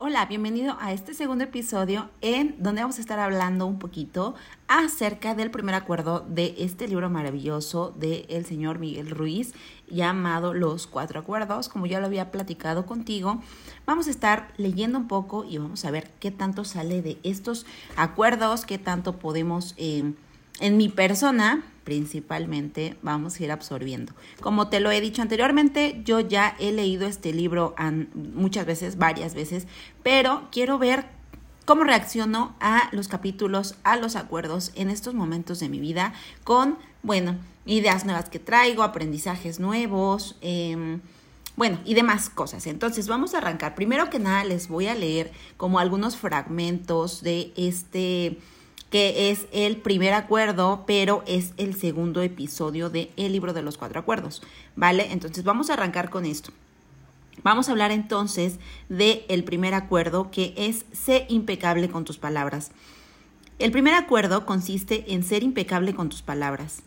Hola, 0.00 0.26
bienvenido 0.26 0.76
a 0.78 0.92
este 0.92 1.12
segundo 1.12 1.42
episodio 1.42 2.08
en 2.20 2.54
donde 2.62 2.82
vamos 2.82 2.98
a 2.98 3.00
estar 3.00 3.18
hablando 3.18 3.66
un 3.66 3.80
poquito 3.80 4.36
acerca 4.68 5.34
del 5.34 5.50
primer 5.50 5.74
acuerdo 5.74 6.24
de 6.28 6.54
este 6.58 6.86
libro 6.86 7.10
maravilloso 7.10 7.92
del 7.98 8.24
el 8.28 8.46
señor 8.46 8.78
Miguel 8.78 9.10
Ruiz 9.10 9.54
llamado 9.88 10.54
Los 10.54 10.86
Cuatro 10.86 11.18
Acuerdos. 11.18 11.68
Como 11.68 11.86
ya 11.86 11.98
lo 11.98 12.06
había 12.06 12.30
platicado 12.30 12.86
contigo, 12.86 13.42
vamos 13.86 14.06
a 14.06 14.10
estar 14.10 14.52
leyendo 14.56 14.98
un 14.98 15.08
poco 15.08 15.44
y 15.44 15.58
vamos 15.58 15.84
a 15.84 15.90
ver 15.90 16.12
qué 16.20 16.30
tanto 16.30 16.64
sale 16.64 17.02
de 17.02 17.18
estos 17.24 17.66
acuerdos, 17.96 18.66
qué 18.66 18.78
tanto 18.78 19.18
podemos... 19.18 19.74
Eh, 19.78 20.14
en 20.60 20.76
mi 20.76 20.88
persona 20.88 21.64
principalmente 21.88 22.98
vamos 23.00 23.40
a 23.40 23.44
ir 23.44 23.50
absorbiendo. 23.50 24.12
Como 24.42 24.68
te 24.68 24.78
lo 24.78 24.90
he 24.90 25.00
dicho 25.00 25.22
anteriormente, 25.22 26.02
yo 26.04 26.20
ya 26.20 26.54
he 26.58 26.70
leído 26.70 27.06
este 27.06 27.32
libro 27.32 27.74
muchas 28.14 28.66
veces, 28.66 28.98
varias 28.98 29.34
veces, 29.34 29.66
pero 30.02 30.48
quiero 30.52 30.78
ver 30.78 31.06
cómo 31.64 31.84
reacciono 31.84 32.54
a 32.60 32.90
los 32.92 33.08
capítulos, 33.08 33.74
a 33.84 33.96
los 33.96 34.16
acuerdos 34.16 34.70
en 34.74 34.90
estos 34.90 35.14
momentos 35.14 35.60
de 35.60 35.70
mi 35.70 35.80
vida 35.80 36.12
con, 36.44 36.76
bueno, 37.02 37.36
ideas 37.64 38.04
nuevas 38.04 38.28
que 38.28 38.38
traigo, 38.38 38.82
aprendizajes 38.82 39.58
nuevos, 39.58 40.36
em, 40.42 41.00
bueno, 41.56 41.78
y 41.86 41.94
demás 41.94 42.28
cosas. 42.28 42.66
Entonces, 42.66 43.08
vamos 43.08 43.34
a 43.34 43.38
arrancar. 43.38 43.74
Primero 43.74 44.10
que 44.10 44.18
nada, 44.18 44.44
les 44.44 44.68
voy 44.68 44.88
a 44.88 44.94
leer 44.94 45.32
como 45.56 45.78
algunos 45.78 46.18
fragmentos 46.18 47.22
de 47.22 47.52
este 47.56 48.38
que 48.90 49.30
es 49.30 49.46
el 49.52 49.76
primer 49.76 50.14
acuerdo, 50.14 50.84
pero 50.86 51.22
es 51.26 51.52
el 51.56 51.74
segundo 51.74 52.22
episodio 52.22 52.90
del 52.90 53.10
el 53.16 53.32
libro 53.32 53.52
de 53.52 53.62
los 53.62 53.76
cuatro 53.76 54.00
acuerdos, 54.00 54.42
¿vale? 54.76 55.12
Entonces 55.12 55.44
vamos 55.44 55.70
a 55.70 55.74
arrancar 55.74 56.10
con 56.10 56.24
esto. 56.24 56.52
Vamos 57.42 57.68
a 57.68 57.72
hablar 57.72 57.92
entonces 57.92 58.58
del 58.88 59.22
el 59.28 59.44
primer 59.44 59.74
acuerdo 59.74 60.30
que 60.30 60.54
es 60.56 60.84
sé 60.92 61.26
impecable 61.28 61.88
con 61.88 62.04
tus 62.04 62.18
palabras. 62.18 62.72
El 63.58 63.70
primer 63.70 63.94
acuerdo 63.94 64.46
consiste 64.46 65.12
en 65.12 65.22
ser 65.22 65.42
impecable 65.42 65.94
con 65.94 66.08
tus 66.08 66.22
palabras. 66.22 66.82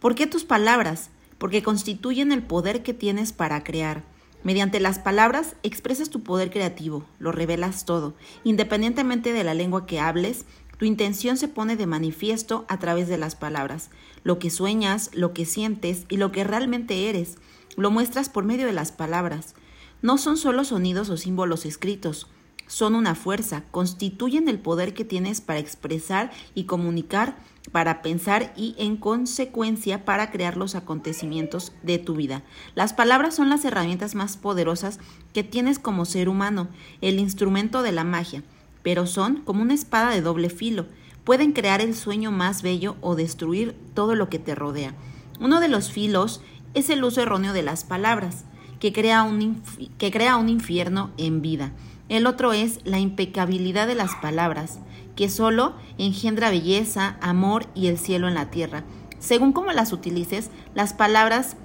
¿Por 0.00 0.14
qué 0.14 0.26
tus 0.26 0.44
palabras? 0.44 1.10
Porque 1.38 1.62
constituyen 1.62 2.32
el 2.32 2.42
poder 2.42 2.82
que 2.82 2.94
tienes 2.94 3.32
para 3.32 3.62
crear. 3.64 4.02
Mediante 4.42 4.80
las 4.80 4.98
palabras 4.98 5.56
expresas 5.62 6.08
tu 6.08 6.22
poder 6.22 6.50
creativo, 6.50 7.04
lo 7.18 7.32
revelas 7.32 7.84
todo, 7.84 8.14
independientemente 8.44 9.32
de 9.32 9.44
la 9.44 9.54
lengua 9.54 9.86
que 9.86 9.98
hables, 9.98 10.44
tu 10.78 10.84
intención 10.84 11.36
se 11.36 11.48
pone 11.48 11.76
de 11.76 11.86
manifiesto 11.86 12.66
a 12.68 12.78
través 12.78 13.08
de 13.08 13.18
las 13.18 13.34
palabras. 13.34 13.90
Lo 14.24 14.38
que 14.38 14.50
sueñas, 14.50 15.10
lo 15.14 15.32
que 15.32 15.46
sientes 15.46 16.04
y 16.08 16.18
lo 16.18 16.32
que 16.32 16.44
realmente 16.44 17.08
eres, 17.08 17.38
lo 17.76 17.90
muestras 17.90 18.28
por 18.28 18.44
medio 18.44 18.66
de 18.66 18.72
las 18.72 18.92
palabras. 18.92 19.54
No 20.02 20.18
son 20.18 20.36
solo 20.36 20.64
sonidos 20.64 21.08
o 21.08 21.16
símbolos 21.16 21.64
escritos, 21.64 22.26
son 22.66 22.94
una 22.94 23.14
fuerza, 23.14 23.62
constituyen 23.70 24.48
el 24.48 24.58
poder 24.58 24.92
que 24.92 25.04
tienes 25.04 25.40
para 25.40 25.60
expresar 25.60 26.30
y 26.54 26.64
comunicar, 26.64 27.36
para 27.72 28.02
pensar 28.02 28.52
y 28.56 28.74
en 28.76 28.96
consecuencia 28.96 30.04
para 30.04 30.30
crear 30.30 30.56
los 30.56 30.74
acontecimientos 30.74 31.72
de 31.82 31.98
tu 31.98 32.16
vida. 32.16 32.42
Las 32.74 32.92
palabras 32.92 33.36
son 33.36 33.48
las 33.48 33.64
herramientas 33.64 34.14
más 34.14 34.36
poderosas 34.36 34.98
que 35.32 35.44
tienes 35.44 35.78
como 35.78 36.04
ser 36.04 36.28
humano, 36.28 36.68
el 37.00 37.18
instrumento 37.18 37.82
de 37.82 37.92
la 37.92 38.04
magia 38.04 38.42
pero 38.86 39.08
son 39.08 39.38
como 39.38 39.62
una 39.62 39.74
espada 39.74 40.10
de 40.10 40.20
doble 40.20 40.48
filo. 40.48 40.86
Pueden 41.24 41.50
crear 41.50 41.80
el 41.80 41.92
sueño 41.92 42.30
más 42.30 42.62
bello 42.62 42.94
o 43.00 43.16
destruir 43.16 43.74
todo 43.94 44.14
lo 44.14 44.28
que 44.28 44.38
te 44.38 44.54
rodea. 44.54 44.94
Uno 45.40 45.58
de 45.58 45.66
los 45.66 45.90
filos 45.90 46.40
es 46.72 46.88
el 46.88 47.02
uso 47.02 47.20
erróneo 47.20 47.52
de 47.52 47.64
las 47.64 47.82
palabras, 47.82 48.44
que 48.78 48.92
crea 48.92 49.24
un, 49.24 49.60
que 49.98 50.12
crea 50.12 50.36
un 50.36 50.48
infierno 50.48 51.10
en 51.18 51.42
vida. 51.42 51.72
El 52.08 52.28
otro 52.28 52.52
es 52.52 52.78
la 52.84 53.00
impecabilidad 53.00 53.88
de 53.88 53.96
las 53.96 54.14
palabras, 54.22 54.78
que 55.16 55.28
solo 55.28 55.74
engendra 55.98 56.50
belleza, 56.50 57.16
amor 57.20 57.66
y 57.74 57.88
el 57.88 57.98
cielo 57.98 58.28
en 58.28 58.34
la 58.34 58.52
tierra. 58.52 58.84
Según 59.18 59.52
cómo 59.52 59.72
las 59.72 59.92
utilices, 59.92 60.52
las 60.76 60.92
palabras 60.92 61.56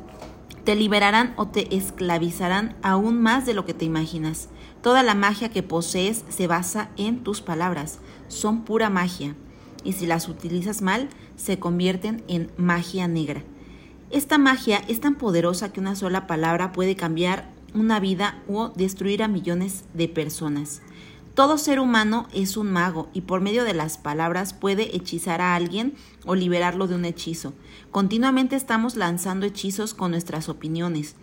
te 0.64 0.76
liberarán 0.76 1.34
o 1.38 1.48
te 1.48 1.76
esclavizarán 1.76 2.76
aún 2.82 3.22
más 3.22 3.46
de 3.46 3.54
lo 3.54 3.66
que 3.66 3.74
te 3.74 3.86
imaginas. 3.86 4.50
Toda 4.82 5.04
la 5.04 5.16
magia 5.16 5.50
que 5.50 5.64
posees 5.64 6.24
se 6.30 6.48
basa 6.48 6.90
en 6.98 7.24
tus 7.24 7.42
palabras. 7.42 8.00
Son 8.28 8.64
pura 8.64 8.90
magia. 8.90 9.36
Y 9.84 9.94
si 9.94 10.06
las 10.06 10.28
utilizas 10.28 10.82
mal, 10.82 11.10
se 11.36 11.60
convierten 11.60 12.24
en 12.28 12.52
magia 12.58 13.08
negra. 13.08 13.44
Esta 14.12 14.38
magia 14.38 14.82
es 14.88 15.00
tan 15.00 15.16
poderosa 15.16 15.72
que 15.72 15.80
una 15.80 15.96
sola 15.96 16.28
palabra 16.28 16.72
puede 16.72 16.96
cambiar 16.96 17.50
una 17.74 18.00
vida 18.00 18.40
o 18.48 18.70
destruir 18.70 19.24
a 19.24 19.28
millones 19.28 19.86
de 19.94 20.08
personas. 20.08 20.82
Todo 21.34 21.58
ser 21.58 21.80
humano 21.80 22.28
es 22.34 22.58
un 22.58 22.70
mago 22.72 23.10
y 23.14 23.22
por 23.22 23.40
medio 23.40 23.64
de 23.64 23.74
las 23.74 23.98
palabras 23.98 24.54
puede 24.54 24.98
hechizar 24.98 25.40
a 25.40 25.56
alguien 25.56 25.96
o 26.26 26.36
liberarlo 26.36 26.88
de 26.88 26.96
un 26.96 27.06
hechizo. 27.06 27.54
Continuamente 27.90 28.58
estamos 28.58 28.98
lanzando 28.98 29.46
hechizos 29.46 29.94
con 29.94 30.12
nuestras 30.12 30.50
opiniones. 30.50 31.16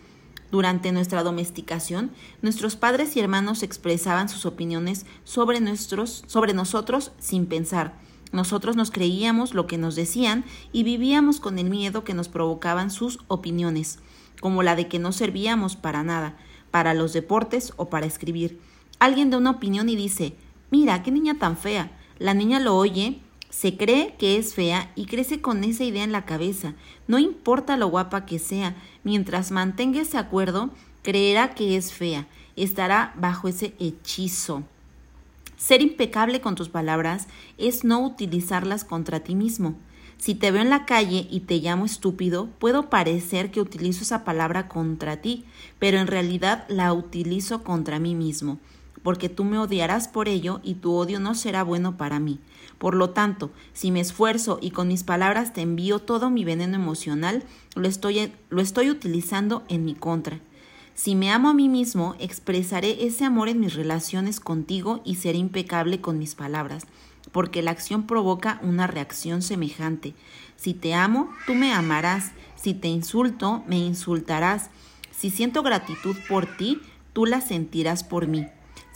Durante 0.51 0.93
nuestra 0.93 1.23
domesticación, 1.23 2.11
nuestros 2.41 2.75
padres 2.75 3.17
y 3.17 3.21
hermanos 3.21 3.63
expresaban 3.63 4.31
sus 4.31 4.47
opiniones 4.47 5.05
sobre, 5.25 5.61
nuestros, 5.61 6.25
sobre 6.27 6.55
nosotros 6.55 7.13
sin 7.19 7.45
pensar. 7.45 7.99
Nosotros 8.33 8.77
nos 8.77 8.91
creíamos 8.91 9.53
lo 9.53 9.67
que 9.67 9.77
nos 9.77 9.95
decían 9.95 10.47
y 10.73 10.85
vivíamos 10.85 11.39
con 11.39 11.59
el 11.59 11.69
miedo 11.69 12.05
que 12.05 12.15
nos 12.15 12.31
provocaban 12.31 12.91
sus 12.91 13.19
opiniones, 13.29 13.99
como 14.41 14.63
la 14.63 14.75
de 14.75 14.89
que 14.89 14.99
no 14.99 15.13
servíamos 15.13 15.77
para 15.77 16.03
nada, 16.03 16.39
para 16.71 16.95
los 16.95 17.13
deportes 17.13 17.75
o 17.77 17.91
para 17.91 18.07
escribir. 18.07 18.59
Alguien 18.99 19.31
da 19.31 19.39
una 19.39 19.53
opinión 19.53 19.89
y 19.89 19.95
dice, 19.95 20.35
mira, 20.71 21.03
qué 21.03 21.13
niña 21.13 21.39
tan 21.39 21.57
fea. 21.57 21.93
La 22.19 22.35
niña 22.35 22.59
lo 22.59 22.77
oye, 22.77 23.21
se 23.49 23.77
cree 23.77 24.17
que 24.19 24.37
es 24.37 24.55
fea 24.55 24.91
y 24.97 25.07
crece 25.07 25.41
con 25.41 25.63
esa 25.63 25.85
idea 25.85 26.03
en 26.03 26.11
la 26.11 26.25
cabeza. 26.25 26.75
No 27.07 27.19
importa 27.21 27.77
lo 27.77 27.89
guapa 27.89 28.27
que 28.27 28.41
sea, 28.41 28.75
mientras 29.05 29.53
mantenga 29.53 30.01
ese 30.01 30.19
acuerdo, 30.19 30.71
creerá 31.03 31.55
que 31.55 31.77
es 31.77 31.93
fea, 31.93 32.27
estará 32.57 33.15
bajo 33.17 33.47
ese 33.47 33.75
hechizo. 33.79 34.65
Ser 35.57 35.81
impecable 35.81 36.41
con 36.41 36.57
tus 36.57 36.69
palabras 36.69 37.29
es 37.57 37.85
no 37.85 38.05
utilizarlas 38.05 38.85
contra 38.85 39.21
ti 39.21 39.37
mismo. 39.37 39.77
Si 40.17 40.35
te 40.35 40.51
veo 40.51 40.63
en 40.63 40.71
la 40.71 40.85
calle 40.85 41.29
y 41.31 41.41
te 41.41 41.59
llamo 41.59 41.87
estúpido, 41.87 42.49
puedo 42.59 42.91
parecer 42.91 43.53
que 43.53 43.61
utilizo 43.61 44.03
esa 44.03 44.25
palabra 44.25 44.67
contra 44.67 45.19
ti, 45.19 45.45
pero 45.79 45.99
en 45.99 46.09
realidad 46.09 46.65
la 46.69 46.93
utilizo 46.93 47.63
contra 47.63 48.01
mí 48.01 48.17
mismo 48.17 48.59
porque 49.03 49.29
tú 49.29 49.45
me 49.45 49.59
odiarás 49.59 50.09
por 50.09 50.29
ello 50.29 50.61
y 50.63 50.75
tu 50.75 50.95
odio 50.95 51.21
no 51.21 51.35
será 51.35 51.63
bueno 51.63 51.97
para 51.97 52.21
mí. 52.21 52.39
Por 52.79 52.95
lo 52.95 53.11
tanto, 53.11 53.51
si 53.73 53.91
me 53.91 54.01
esfuerzo 54.01 54.59
y 54.63 54.71
con 54.71 54.89
mis 54.89 55.03
palabras 55.03 55.53
te 55.53 55.63
envío 55.63 55.99
todo 55.99 56.31
mi 56.31 56.45
veneno 56.45 56.77
emocional, 56.77 57.45
lo 57.75 57.89
estoy, 57.89 58.33
lo 58.51 58.61
estoy 58.61 58.91
utilizando 58.91 59.65
en 59.69 59.85
mi 59.85 59.95
contra. 59.95 60.41
Si 60.95 61.15
me 61.15 61.31
amo 61.31 61.49
a 61.49 61.55
mí 61.55 61.69
mismo, 61.69 62.17
expresaré 62.19 63.07
ese 63.07 63.25
amor 63.25 63.49
en 63.49 63.61
mis 63.61 63.75
relaciones 63.75 64.41
contigo 64.41 65.01
y 65.05 65.17
seré 65.17 65.39
impecable 65.39 66.01
con 66.01 66.19
mis 66.19 66.35
palabras, 66.35 66.87
porque 67.31 67.63
la 67.63 67.71
acción 67.71 68.07
provoca 68.07 68.59
una 68.63 68.89
reacción 68.89 69.43
semejante. 69.43 70.15
Si 70.57 70.75
te 70.75 70.95
amo, 70.95 71.31
tú 71.47 71.55
me 71.55 71.73
amarás. 71.73 72.33
Si 72.57 72.75
te 72.75 72.89
insulto, 72.89 73.63
me 73.69 73.79
insultarás. 73.79 74.71
Si 75.17 75.31
siento 75.31 75.63
gratitud 75.63 76.17
por 76.29 76.47
ti, 76.57 76.81
tú 77.13 77.27
la 77.27 77.41
sentirás 77.41 78.03
por 78.03 78.27
mí. 78.27 78.47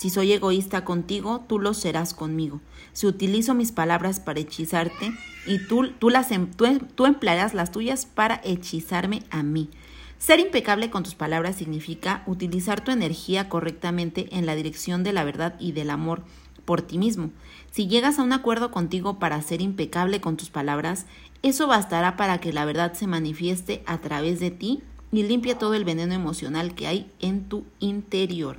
Si 0.03 0.11
soy 0.11 0.33
egoísta 0.33 0.85
contigo, 0.85 1.45
tú 1.47 1.61
lo 1.61 1.75
serás 1.75 2.13
conmigo. 2.13 2.61
Si 2.93 3.07
utilizo 3.07 3.55
mis 3.55 3.71
palabras 3.71 4.19
para 4.19 4.41
hechizarte 4.41 5.13
y 5.47 5.65
tú, 5.69 5.93
tú, 5.93 6.11
las, 6.11 6.33
em, 6.33 6.51
tú, 6.51 7.07
emplearás 7.07 7.55
las 7.55 7.71
tuyas 7.71 8.05
para 8.05 8.41
hechizarme 8.43 9.23
a 9.31 9.45
mí. 9.45 9.71
Ser 10.19 10.41
impecable 10.41 10.91
con 10.91 11.05
tus 11.05 11.15
palabras 11.15 11.55
significa 11.55 12.25
utilizar 12.27 12.83
tu 12.83 12.91
energía 12.91 13.49
correctamente 13.49 14.27
en 14.33 14.45
la 14.45 14.57
dirección 14.57 15.05
de 15.05 15.13
la 15.13 15.23
verdad 15.23 15.55
y 15.61 15.71
del 15.71 15.89
amor 15.89 16.25
por 16.65 16.83
ti 16.83 16.99
mismo. 16.99 17.31
Si 17.71 17.87
llegas 17.87 18.19
a 18.19 18.25
un 18.25 18.33
acuerdo 18.33 18.73
contigo 18.73 19.21
para 19.21 19.41
ser 19.41 19.61
impecable 19.61 20.21
con 20.21 20.37
tus 20.37 20.51
palabras, 20.51 21.07
eso 21.43 21.69
bastará 21.69 22.17
para 22.17 22.39
que 22.39 22.53
la 22.53 22.65
verdad 22.65 22.95
se 22.95 23.07
manifieste 23.07 23.85
a 23.87 23.99
través 23.99 24.41
de 24.41 24.51
ti 24.51 24.83
y 25.13 25.23
limpie 25.23 25.55
todo 25.55 25.75
el 25.75 25.85
veneno 25.85 26.13
emocional 26.13 26.75
que 26.75 26.89
hay 26.89 27.09
en 27.21 27.49
tu 27.49 27.65
interior. 27.79 28.59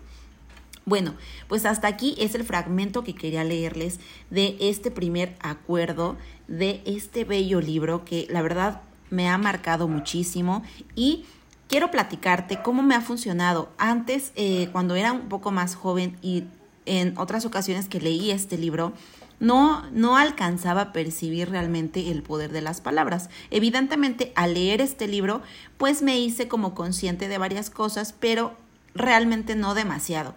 Bueno, 0.86 1.16
pues 1.48 1.66
hasta 1.66 1.88
aquí 1.88 2.16
es 2.20 2.36
el 2.36 2.44
fragmento 2.44 3.04
que 3.04 3.16
quería 3.16 3.44
leerles 3.44 4.00
de 4.30 4.58
este 4.60 4.92
primer 4.92 5.36
acuerdo 5.40 6.18
de 6.48 6.82
este 6.86 7.24
bello 7.24 7.62
libro 7.62 8.04
que 8.04 8.28
la 8.30 8.42
verdad 8.42 8.82
me 9.10 9.30
ha 9.30 9.38
marcado 9.38 9.88
muchísimo 9.88 10.64
y 10.94 11.26
quiero 11.70 11.90
platicarte 11.90 12.62
cómo 12.62 12.84
me 12.84 12.96
ha 12.96 13.02
funcionado. 13.02 13.72
Antes, 13.78 14.34
eh, 14.36 14.70
cuando 14.74 14.96
era 14.96 15.14
un 15.14 15.30
poco 15.30 15.52
más 15.52 15.76
joven 15.76 16.18
y 16.22 16.44
en 16.86 17.18
otras 17.18 17.46
ocasiones 17.46 17.88
que 17.88 18.02
leí 18.02 18.32
este 18.32 18.58
libro, 18.58 18.92
no, 19.40 19.90
no 19.92 20.18
alcanzaba 20.18 20.82
a 20.82 20.94
percibir 20.94 21.50
realmente 21.50 22.12
el 22.12 22.24
poder 22.24 22.52
de 22.52 22.62
las 22.62 22.82
palabras. 22.82 23.30
Evidentemente, 23.52 24.34
al 24.36 24.54
leer 24.56 24.82
este 24.82 25.08
libro, 25.08 25.42
pues 25.78 26.02
me 26.02 26.20
hice 26.20 26.48
como 26.48 26.76
consciente 26.76 27.28
de 27.28 27.38
varias 27.38 27.70
cosas, 27.70 28.14
pero 28.20 28.56
realmente 28.96 29.56
no 29.56 29.74
demasiado. 29.74 30.36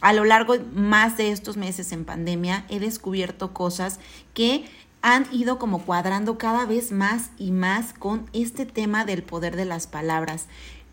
A 0.00 0.12
lo 0.12 0.24
largo 0.24 0.54
más 0.74 1.16
de 1.16 1.30
estos 1.30 1.56
meses 1.56 1.92
en 1.92 2.04
pandemia 2.04 2.64
he 2.68 2.78
descubierto 2.78 3.52
cosas 3.52 3.98
que 4.34 4.64
han 5.02 5.26
ido 5.32 5.58
como 5.58 5.84
cuadrando 5.84 6.38
cada 6.38 6.66
vez 6.66 6.92
más 6.92 7.30
y 7.38 7.52
más 7.52 7.92
con 7.92 8.28
este 8.32 8.66
tema 8.66 9.04
del 9.04 9.22
poder 9.22 9.56
de 9.56 9.64
las 9.64 9.86
palabras. 9.86 10.46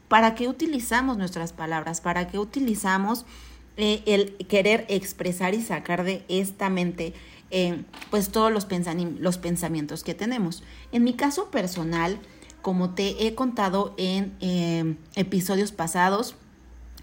¿Para 0.07 0.36
qué 0.36 0.48
utilizamos 0.48 1.18
nuestras 1.18 1.54
palabras? 1.54 2.02
¿Para 2.02 2.28
qué 2.28 2.38
utilizamos 2.38 3.25
eh, 3.78 4.04
el 4.06 4.36
querer 4.48 4.86
expresar 4.90 5.56
y 5.56 5.62
sacar 5.62 6.04
de 6.04 6.24
esta 6.28 6.69
mente 6.69 7.13
eh, 7.51 7.84
pues 8.12 8.30
todos 8.30 8.51
los, 8.51 8.68
los 9.19 9.38
pensamientos 9.38 10.04
que 10.04 10.13
tenemos? 10.13 10.63
En 10.92 11.04
mi 11.04 11.13
caso 11.13 11.50
personal, 11.50 12.19
como 12.62 12.92
te 12.92 13.25
he 13.25 13.34
contado 13.34 13.96
en 13.98 14.36
eh, 14.40 14.96
episodios 15.16 15.72
pasados, 15.72 16.36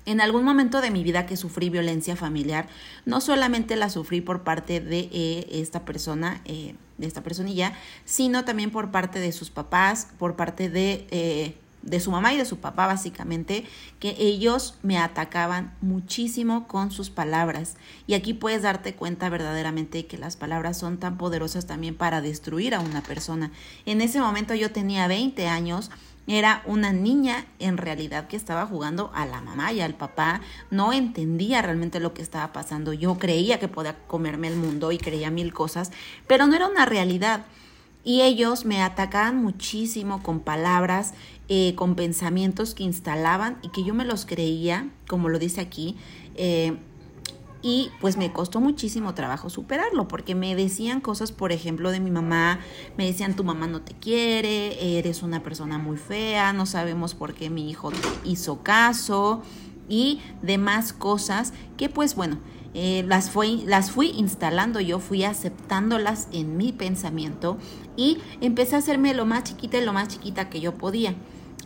en 0.06 0.20
algún 0.20 0.44
momento 0.44 0.80
de 0.80 0.90
mi 0.90 1.04
vida 1.04 1.26
que 1.26 1.36
sufrí 1.36 1.70
violencia 1.70 2.16
familiar, 2.16 2.68
no 3.06 3.20
solamente 3.20 3.76
la 3.76 3.88
sufrí 3.88 4.20
por 4.20 4.42
parte 4.42 4.80
de 4.80 5.08
eh, 5.12 5.48
esta 5.52 5.84
persona, 5.84 6.40
eh, 6.44 6.74
de 6.98 7.06
esta 7.06 7.22
personilla, 7.22 7.74
sino 8.04 8.44
también 8.44 8.70
por 8.70 8.90
parte 8.90 9.20
de 9.20 9.32
sus 9.32 9.50
papás, 9.50 10.08
por 10.18 10.36
parte 10.36 10.70
de, 10.70 11.06
eh, 11.10 11.56
de 11.82 12.00
su 12.00 12.10
mamá 12.10 12.32
y 12.32 12.36
de 12.36 12.44
su 12.44 12.58
papá, 12.58 12.86
básicamente, 12.86 13.64
que 14.00 14.16
ellos 14.18 14.76
me 14.82 14.98
atacaban 14.98 15.74
muchísimo 15.80 16.66
con 16.68 16.90
sus 16.90 17.10
palabras. 17.10 17.76
Y 18.06 18.14
aquí 18.14 18.34
puedes 18.34 18.62
darte 18.62 18.94
cuenta 18.94 19.28
verdaderamente 19.28 20.06
que 20.06 20.18
las 20.18 20.36
palabras 20.36 20.78
son 20.78 20.98
tan 20.98 21.16
poderosas 21.16 21.66
también 21.66 21.94
para 21.96 22.20
destruir 22.20 22.74
a 22.74 22.80
una 22.80 23.02
persona. 23.02 23.50
En 23.86 24.00
ese 24.00 24.20
momento 24.20 24.54
yo 24.54 24.70
tenía 24.70 25.06
20 25.06 25.48
años 25.48 25.90
era 26.26 26.62
una 26.66 26.92
niña 26.92 27.46
en 27.58 27.76
realidad 27.76 28.28
que 28.28 28.36
estaba 28.36 28.66
jugando 28.66 29.10
a 29.14 29.26
la 29.26 29.40
mamá 29.40 29.72
y 29.72 29.80
al 29.80 29.94
papá. 29.94 30.40
No 30.70 30.92
entendía 30.92 31.62
realmente 31.62 32.00
lo 32.00 32.14
que 32.14 32.22
estaba 32.22 32.52
pasando. 32.52 32.92
Yo 32.92 33.18
creía 33.18 33.58
que 33.58 33.68
podía 33.68 33.96
comerme 34.06 34.48
el 34.48 34.56
mundo 34.56 34.92
y 34.92 34.98
creía 34.98 35.30
mil 35.30 35.52
cosas, 35.52 35.90
pero 36.26 36.46
no 36.46 36.54
era 36.54 36.68
una 36.68 36.86
realidad. 36.86 37.44
Y 38.04 38.22
ellos 38.22 38.64
me 38.64 38.82
atacaban 38.82 39.36
muchísimo 39.36 40.22
con 40.22 40.40
palabras, 40.40 41.14
eh, 41.48 41.74
con 41.76 41.94
pensamientos 41.94 42.74
que 42.74 42.82
instalaban 42.82 43.58
y 43.62 43.68
que 43.68 43.84
yo 43.84 43.94
me 43.94 44.04
los 44.04 44.26
creía, 44.26 44.88
como 45.06 45.28
lo 45.28 45.38
dice 45.38 45.60
aquí. 45.60 45.96
Eh, 46.34 46.76
y 47.62 47.90
pues 48.00 48.16
me 48.16 48.32
costó 48.32 48.60
muchísimo 48.60 49.14
trabajo 49.14 49.48
superarlo 49.48 50.08
porque 50.08 50.34
me 50.34 50.54
decían 50.56 51.00
cosas, 51.00 51.32
por 51.32 51.52
ejemplo, 51.52 51.90
de 51.90 52.00
mi 52.00 52.10
mamá, 52.10 52.58
me 52.98 53.06
decían 53.06 53.36
tu 53.36 53.44
mamá 53.44 53.68
no 53.68 53.80
te 53.82 53.94
quiere, 53.94 54.98
eres 54.98 55.22
una 55.22 55.42
persona 55.42 55.78
muy 55.78 55.96
fea, 55.96 56.52
no 56.52 56.66
sabemos 56.66 57.14
por 57.14 57.34
qué 57.34 57.50
mi 57.50 57.70
hijo 57.70 57.90
te 57.90 58.28
hizo 58.28 58.62
caso 58.62 59.42
y 59.88 60.20
demás 60.42 60.92
cosas 60.92 61.52
que 61.76 61.88
pues 61.88 62.16
bueno, 62.16 62.38
eh, 62.74 63.04
las, 63.06 63.30
fui, 63.30 63.62
las 63.66 63.90
fui 63.90 64.08
instalando 64.16 64.80
yo, 64.80 64.98
fui 64.98 65.24
aceptándolas 65.24 66.28
en 66.32 66.56
mi 66.56 66.72
pensamiento 66.72 67.58
y 67.96 68.18
empecé 68.40 68.76
a 68.76 68.78
hacerme 68.78 69.14
lo 69.14 69.26
más 69.26 69.44
chiquita 69.44 69.78
y 69.78 69.84
lo 69.84 69.92
más 69.92 70.08
chiquita 70.08 70.48
que 70.48 70.60
yo 70.60 70.74
podía. 70.74 71.14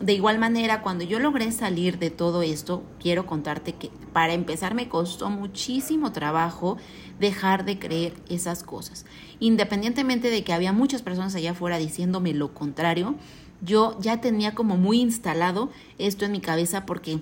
De 0.01 0.13
igual 0.13 0.37
manera, 0.37 0.83
cuando 0.83 1.03
yo 1.03 1.19
logré 1.19 1.51
salir 1.51 1.97
de 1.97 2.11
todo 2.11 2.43
esto, 2.43 2.83
quiero 2.99 3.25
contarte 3.25 3.73
que 3.73 3.89
para 4.13 4.33
empezar 4.33 4.75
me 4.75 4.89
costó 4.89 5.31
muchísimo 5.31 6.11
trabajo 6.11 6.77
dejar 7.19 7.65
de 7.65 7.79
creer 7.79 8.13
esas 8.29 8.61
cosas. 8.61 9.07
Independientemente 9.39 10.29
de 10.29 10.43
que 10.43 10.53
había 10.53 10.71
muchas 10.71 11.01
personas 11.01 11.33
allá 11.33 11.51
afuera 11.51 11.79
diciéndome 11.79 12.35
lo 12.35 12.53
contrario, 12.53 13.15
yo 13.61 13.97
ya 13.99 14.21
tenía 14.21 14.53
como 14.53 14.77
muy 14.77 15.01
instalado 15.01 15.71
esto 15.97 16.25
en 16.25 16.31
mi 16.31 16.41
cabeza 16.41 16.85
porque 16.85 17.19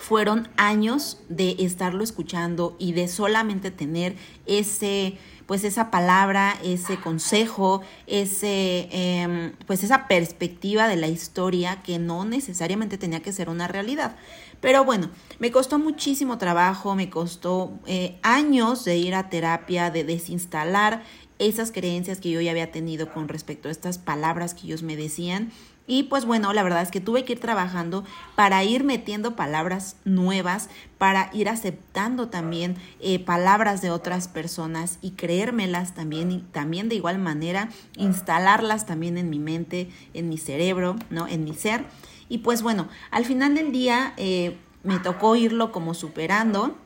fueron 0.00 0.48
años 0.56 1.20
de 1.28 1.54
estarlo 1.60 2.02
escuchando 2.02 2.74
y 2.80 2.92
de 2.94 3.06
solamente 3.06 3.70
tener 3.70 4.16
ese 4.46 5.18
pues 5.52 5.64
esa 5.64 5.90
palabra, 5.90 6.56
ese 6.64 6.96
consejo, 6.96 7.82
ese, 8.06 8.88
em, 8.90 9.52
pues 9.66 9.84
esa 9.84 10.08
perspectiva 10.08 10.88
de 10.88 10.96
la 10.96 11.08
historia 11.08 11.82
que 11.82 11.98
no 11.98 12.24
necesariamente 12.24 12.96
tenía 12.96 13.20
que 13.20 13.34
ser 13.34 13.50
una 13.50 13.68
realidad. 13.68 14.16
Pero 14.62 14.82
bueno, 14.86 15.10
me 15.40 15.50
costó 15.50 15.78
muchísimo 15.78 16.38
trabajo, 16.38 16.94
me 16.94 17.10
costó 17.10 17.78
eh, 17.86 18.18
años 18.22 18.86
de 18.86 18.96
ir 18.96 19.14
a 19.14 19.28
terapia, 19.28 19.90
de 19.90 20.04
desinstalar 20.04 21.02
esas 21.38 21.70
creencias 21.70 22.18
que 22.18 22.30
yo 22.30 22.40
ya 22.40 22.52
había 22.52 22.72
tenido 22.72 23.12
con 23.12 23.28
respecto 23.28 23.68
a 23.68 23.72
estas 23.72 23.98
palabras 23.98 24.54
que 24.54 24.68
ellos 24.68 24.82
me 24.82 24.96
decían 24.96 25.52
y 25.86 26.04
pues 26.04 26.24
bueno, 26.24 26.52
la 26.52 26.62
verdad 26.62 26.82
es 26.82 26.90
que 26.90 27.00
tuve 27.00 27.24
que 27.24 27.32
ir 27.32 27.40
trabajando 27.40 28.04
para 28.36 28.62
ir 28.62 28.84
metiendo 28.84 29.34
palabras 29.34 29.96
nuevas, 30.04 30.68
para 30.96 31.30
ir 31.32 31.48
aceptando 31.48 32.28
también 32.28 32.76
eh, 33.00 33.18
palabras 33.18 33.82
de 33.82 33.90
otras 33.90 34.28
personas 34.28 34.98
y 35.02 35.12
creérmelas 35.12 35.94
también 35.94 36.30
y 36.30 36.38
también 36.38 36.88
de 36.88 36.94
igual 36.94 37.18
manera 37.18 37.68
instalarlas 37.96 38.86
también 38.86 39.18
en 39.18 39.28
mi 39.28 39.40
mente, 39.40 39.90
en 40.14 40.28
mi 40.28 40.38
cerebro, 40.38 40.96
¿no? 41.10 41.26
En 41.26 41.42
mi 41.44 41.54
ser. 41.54 41.84
Y 42.28 42.38
pues 42.38 42.62
bueno, 42.62 42.88
al 43.10 43.24
final 43.24 43.54
del 43.54 43.72
día 43.72 44.14
eh, 44.16 44.56
me 44.84 45.00
tocó 45.00 45.34
irlo 45.36 45.72
como 45.72 45.94
superando 45.94 46.76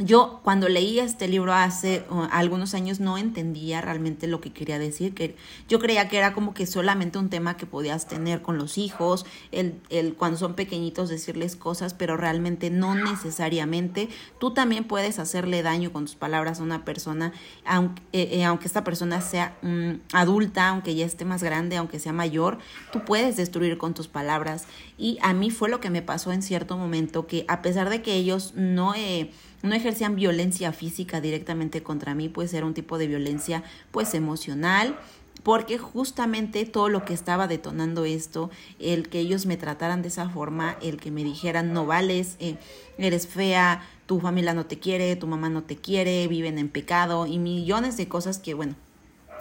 yo 0.00 0.40
cuando 0.42 0.68
leí 0.68 0.98
este 0.98 1.28
libro 1.28 1.52
hace 1.52 2.04
uh, 2.10 2.26
algunos 2.30 2.74
años 2.74 3.00
no 3.00 3.18
entendía 3.18 3.80
realmente 3.80 4.26
lo 4.26 4.40
que 4.40 4.52
quería 4.52 4.78
decir, 4.78 5.14
que 5.14 5.36
yo 5.68 5.78
creía 5.78 6.08
que 6.08 6.16
era 6.16 6.32
como 6.32 6.54
que 6.54 6.66
solamente 6.66 7.18
un 7.18 7.28
tema 7.28 7.56
que 7.56 7.66
podías 7.66 8.08
tener 8.08 8.40
con 8.42 8.56
los 8.56 8.78
hijos, 8.78 9.26
el, 9.52 9.74
el 9.90 10.14
cuando 10.14 10.38
son 10.38 10.54
pequeñitos 10.54 11.08
decirles 11.08 11.54
cosas, 11.56 11.94
pero 11.94 12.16
realmente 12.16 12.70
no 12.70 12.94
necesariamente. 12.94 14.08
Tú 14.38 14.52
también 14.52 14.84
puedes 14.84 15.18
hacerle 15.18 15.62
daño 15.62 15.92
con 15.92 16.06
tus 16.06 16.14
palabras 16.14 16.60
a 16.60 16.62
una 16.62 16.84
persona, 16.84 17.32
aunque, 17.64 18.02
eh, 18.12 18.28
eh, 18.32 18.44
aunque 18.44 18.66
esta 18.66 18.84
persona 18.84 19.20
sea 19.20 19.56
mm, 19.62 20.14
adulta, 20.14 20.68
aunque 20.68 20.94
ya 20.94 21.04
esté 21.04 21.24
más 21.24 21.42
grande, 21.42 21.76
aunque 21.76 21.98
sea 21.98 22.12
mayor, 22.12 22.58
tú 22.92 23.04
puedes 23.04 23.36
destruir 23.36 23.76
con 23.76 23.94
tus 23.94 24.08
palabras. 24.08 24.64
Y 24.96 25.18
a 25.22 25.34
mí 25.34 25.50
fue 25.50 25.68
lo 25.68 25.80
que 25.80 25.90
me 25.90 26.02
pasó 26.02 26.32
en 26.32 26.42
cierto 26.42 26.76
momento, 26.76 27.26
que 27.26 27.44
a 27.48 27.62
pesar 27.62 27.90
de 27.90 28.02
que 28.02 28.14
ellos 28.14 28.54
no... 28.56 28.94
Eh, 28.94 29.30
no 29.62 29.74
ejercían 29.74 30.16
violencia 30.16 30.72
física 30.72 31.20
directamente 31.20 31.82
contra 31.82 32.14
mí, 32.14 32.28
pues 32.28 32.54
era 32.54 32.66
un 32.66 32.74
tipo 32.74 32.98
de 32.98 33.06
violencia 33.06 33.62
pues 33.90 34.14
emocional, 34.14 34.98
porque 35.42 35.78
justamente 35.78 36.64
todo 36.66 36.88
lo 36.88 37.04
que 37.04 37.14
estaba 37.14 37.48
detonando 37.48 38.04
esto, 38.04 38.50
el 38.78 39.08
que 39.08 39.20
ellos 39.20 39.46
me 39.46 39.56
trataran 39.56 40.02
de 40.02 40.08
esa 40.08 40.28
forma, 40.28 40.76
el 40.82 40.98
que 40.98 41.10
me 41.10 41.24
dijeran 41.24 41.72
no 41.72 41.86
vales, 41.86 42.36
eh, 42.40 42.56
eres 42.98 43.26
fea, 43.26 43.82
tu 44.06 44.20
familia 44.20 44.54
no 44.54 44.66
te 44.66 44.78
quiere, 44.78 45.16
tu 45.16 45.26
mamá 45.26 45.48
no 45.48 45.62
te 45.62 45.76
quiere, 45.76 46.26
viven 46.28 46.58
en 46.58 46.68
pecado 46.68 47.26
y 47.26 47.38
millones 47.38 47.96
de 47.96 48.08
cosas 48.08 48.38
que 48.38 48.54
bueno, 48.54 48.74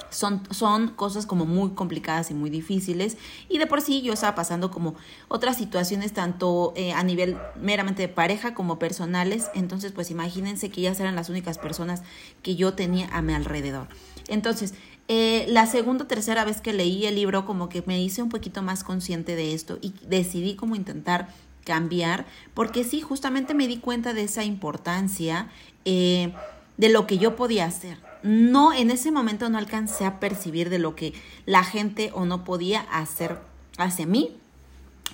son, 0.10 0.42
son 0.52 0.90
cosas 0.90 1.26
como 1.26 1.46
muy 1.46 1.72
complicadas 1.72 2.32
y 2.32 2.34
muy 2.34 2.50
difíciles. 2.50 3.18
Y 3.48 3.58
de 3.58 3.68
por 3.68 3.82
sí 3.82 4.02
yo 4.02 4.14
estaba 4.14 4.36
pasando 4.36 4.72
como 4.72 4.96
otras 5.28 5.58
situaciones 5.58 6.14
tanto 6.14 6.74
eh, 6.76 6.94
a 6.94 7.04
nivel 7.04 7.38
meramente 7.60 8.04
de 8.04 8.08
pareja 8.08 8.54
como 8.54 8.80
personales. 8.80 9.50
Entonces 9.54 9.92
pues 9.92 10.12
imagínense 10.12 10.70
que 10.70 10.82
ellas 10.82 11.00
eran 11.00 11.16
las 11.16 11.30
únicas 11.30 11.58
personas 11.58 12.04
que 12.42 12.56
yo 12.56 12.74
tenía 12.74 13.08
a 13.12 13.22
mi 13.22 13.34
alrededor. 13.34 13.88
Entonces 14.28 14.74
eh, 15.08 15.46
la 15.50 15.66
segunda 15.66 16.04
o 16.04 16.08
tercera 16.08 16.46
vez 16.46 16.62
que 16.62 16.72
leí 16.72 17.06
el 17.08 17.16
libro 17.16 17.44
como 17.46 17.68
que 17.68 17.84
me 17.88 18.00
hice 18.02 18.22
un 18.22 18.30
poquito 18.30 18.62
más 18.62 18.84
consciente 18.84 19.36
de 19.36 19.56
esto 19.56 19.80
y 19.82 19.94
decidí 20.08 20.56
como 20.56 20.76
intentar 20.76 21.30
cambiar 21.66 22.28
porque 22.54 22.84
sí 22.84 23.02
justamente 23.02 23.56
me 23.56 23.68
di 23.68 23.78
cuenta 23.78 24.14
de 24.14 24.24
esa 24.24 24.44
importancia 24.44 25.50
eh, 25.86 26.34
de 26.78 26.90
lo 26.90 27.08
que 27.08 27.18
yo 27.18 27.36
podía 27.36 27.66
hacer 27.66 28.09
no, 28.24 28.74
en 28.74 28.92
ese 28.92 29.12
momento 29.12 29.50
no 29.50 29.58
alcancé 29.58 30.06
a 30.06 30.20
percibir 30.20 30.70
de 30.70 30.80
lo 30.80 30.96
que 30.96 31.14
la 31.46 31.64
gente 31.64 32.12
o 32.14 32.26
no 32.26 32.44
podía 32.44 32.82
hacer 32.82 33.40
hacia 33.78 34.06
mí 34.06 34.38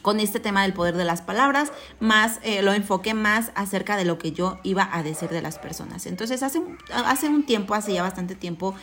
con 0.01 0.19
este 0.19 0.39
tema 0.39 0.61
del 0.61 0.73
poder 0.73 0.95
de 0.97 1.03
las 1.03 1.23
palabras, 1.23 1.71
más 1.99 2.39
eh, 2.43 2.61
lo 2.61 2.73
enfoqué 2.73 3.15
más 3.15 3.51
acerca 3.55 3.97
de 3.97 4.05
lo 4.05 4.19
que 4.19 4.33
yo 4.33 4.59
iba 4.61 4.87
a 4.91 5.01
decir 5.01 5.29
de 5.29 5.41
las 5.41 5.57
personas. 5.57 6.05
Entonces, 6.05 6.43
hace, 6.43 6.61
hace 6.93 7.27
un 7.27 7.43
tiempo, 7.43 7.73
hace 7.73 7.93
ya 7.93 8.03
bastante 8.03 8.35
tiempo, 8.35 8.75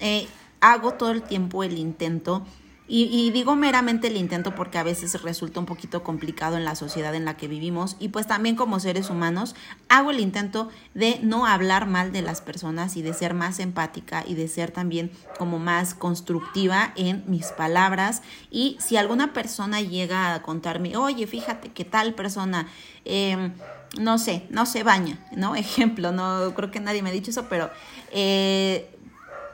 eh, 0.00 0.26
hago 0.60 0.94
todo 0.94 1.10
el 1.10 1.22
tiempo 1.22 1.62
el 1.62 1.76
intento 1.76 2.46
y, 2.88 3.30
digo 3.30 3.54
meramente 3.56 4.08
el 4.08 4.16
intento 4.16 4.54
porque 4.54 4.76
a 4.76 4.82
veces 4.82 5.22
resulta 5.22 5.60
un 5.60 5.66
poquito 5.66 6.02
complicado 6.02 6.56
en 6.56 6.64
la 6.64 6.74
sociedad 6.74 7.14
en 7.14 7.24
la 7.24 7.36
que 7.36 7.48
vivimos 7.48 7.96
y 8.00 8.08
pues 8.08 8.26
también 8.26 8.56
como 8.56 8.80
seres 8.80 9.08
humanos 9.08 9.54
hago 9.88 10.10
el 10.10 10.20
intento 10.20 10.68
de 10.92 11.18
no 11.22 11.46
hablar 11.46 11.86
mal 11.86 12.12
de 12.12 12.22
las 12.22 12.40
personas 12.40 12.96
y 12.96 13.02
de 13.02 13.14
ser 13.14 13.34
más 13.34 13.60
empática 13.60 14.24
y 14.26 14.34
de 14.34 14.48
ser 14.48 14.72
también 14.72 15.10
como 15.38 15.58
más 15.58 15.94
constructiva 15.94 16.92
en 16.96 17.24
mis 17.26 17.46
palabras 17.46 18.22
y 18.50 18.76
si 18.80 18.96
alguna 18.96 19.32
persona 19.32 19.80
llega 19.80 20.34
a 20.34 20.42
contarme, 20.42 20.96
oye, 20.96 21.26
fíjate 21.26 21.70
que 21.70 21.84
tal 21.84 22.14
persona... 22.14 22.68
Em, 23.04 23.52
no 23.98 24.18
sé, 24.18 24.46
no 24.50 24.64
se 24.66 24.82
baña, 24.82 25.18
¿no? 25.36 25.54
Ejemplo, 25.56 26.12
no 26.12 26.54
creo 26.54 26.70
que 26.70 26.80
nadie 26.80 27.02
me 27.02 27.10
ha 27.10 27.12
dicho 27.12 27.30
eso, 27.30 27.46
pero 27.48 27.70
eh, 28.10 28.91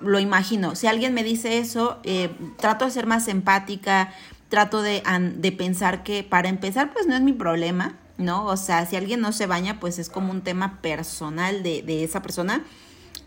lo 0.00 0.18
imagino. 0.18 0.74
Si 0.74 0.86
alguien 0.86 1.14
me 1.14 1.24
dice 1.24 1.58
eso, 1.58 1.98
eh, 2.04 2.30
trato 2.56 2.84
de 2.84 2.90
ser 2.90 3.06
más 3.06 3.28
empática, 3.28 4.12
trato 4.48 4.82
de, 4.82 5.02
de, 5.36 5.52
pensar 5.52 6.02
que 6.02 6.24
para 6.24 6.48
empezar, 6.48 6.92
pues 6.92 7.06
no 7.06 7.14
es 7.14 7.20
mi 7.20 7.32
problema, 7.32 7.96
¿no? 8.16 8.46
O 8.46 8.56
sea, 8.56 8.86
si 8.86 8.96
alguien 8.96 9.20
no 9.20 9.32
se 9.32 9.46
baña, 9.46 9.78
pues 9.80 9.98
es 9.98 10.08
como 10.08 10.30
un 10.32 10.42
tema 10.42 10.80
personal 10.80 11.62
de, 11.62 11.82
de 11.82 12.04
esa 12.04 12.22
persona 12.22 12.64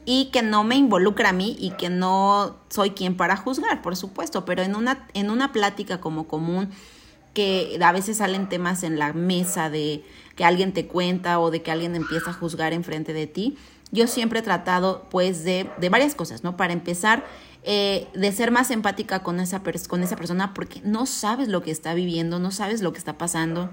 y 0.06 0.26
que 0.32 0.42
no 0.42 0.64
me 0.64 0.76
involucra 0.76 1.30
a 1.30 1.34
mí 1.34 1.56
y 1.60 1.72
que 1.72 1.90
no 1.90 2.58
soy 2.70 2.92
quien 2.92 3.16
para 3.16 3.38
juzgar, 3.38 3.82
por 3.82 3.96
supuesto, 3.96 4.46
pero 4.46 4.64
en 4.64 4.76
una, 4.76 5.08
en 5.14 5.30
una 5.30 5.52
plática 5.52 6.00
como 6.00 6.28
común 6.28 6.70
que 7.34 7.80
a 7.82 7.92
veces 7.92 8.18
salen 8.18 8.50
temas 8.50 8.84
en 8.84 9.00
la 9.00 9.14
mesa 9.14 9.70
de 9.70 10.04
que 10.36 10.44
alguien 10.44 10.74
te 10.74 10.88
cuenta 10.88 11.40
o 11.40 11.52
de 11.52 11.62
que 11.62 11.72
alguien 11.72 11.96
empieza 11.96 12.32
a 12.32 12.34
juzgar 12.34 12.74
enfrente 12.74 13.14
de 13.14 13.28
ti, 13.28 13.58
yo 13.92 14.08
siempre 14.08 14.40
he 14.40 14.42
tratado 14.42 15.08
pues 15.10 15.44
de, 15.44 15.70
de 15.80 15.90
varias 15.90 16.16
cosas, 16.16 16.44
¿no? 16.44 16.58
Para 16.58 16.74
empezar, 16.74 17.26
eh, 17.64 18.08
de 18.14 18.32
ser 18.32 18.50
más 18.50 18.72
empática 18.72 19.22
con 19.22 19.40
esa, 19.40 19.62
con 19.88 20.02
esa 20.02 20.16
persona 20.16 20.54
porque 20.54 20.82
no 20.84 21.06
sabes 21.06 21.48
lo 21.48 21.62
que 21.62 21.72
está 21.72 21.94
viviendo, 21.94 22.40
no 22.40 22.52
sabes 22.52 22.82
lo 22.82 22.92
que 22.92 22.98
está 22.98 23.18
pasando, 23.18 23.70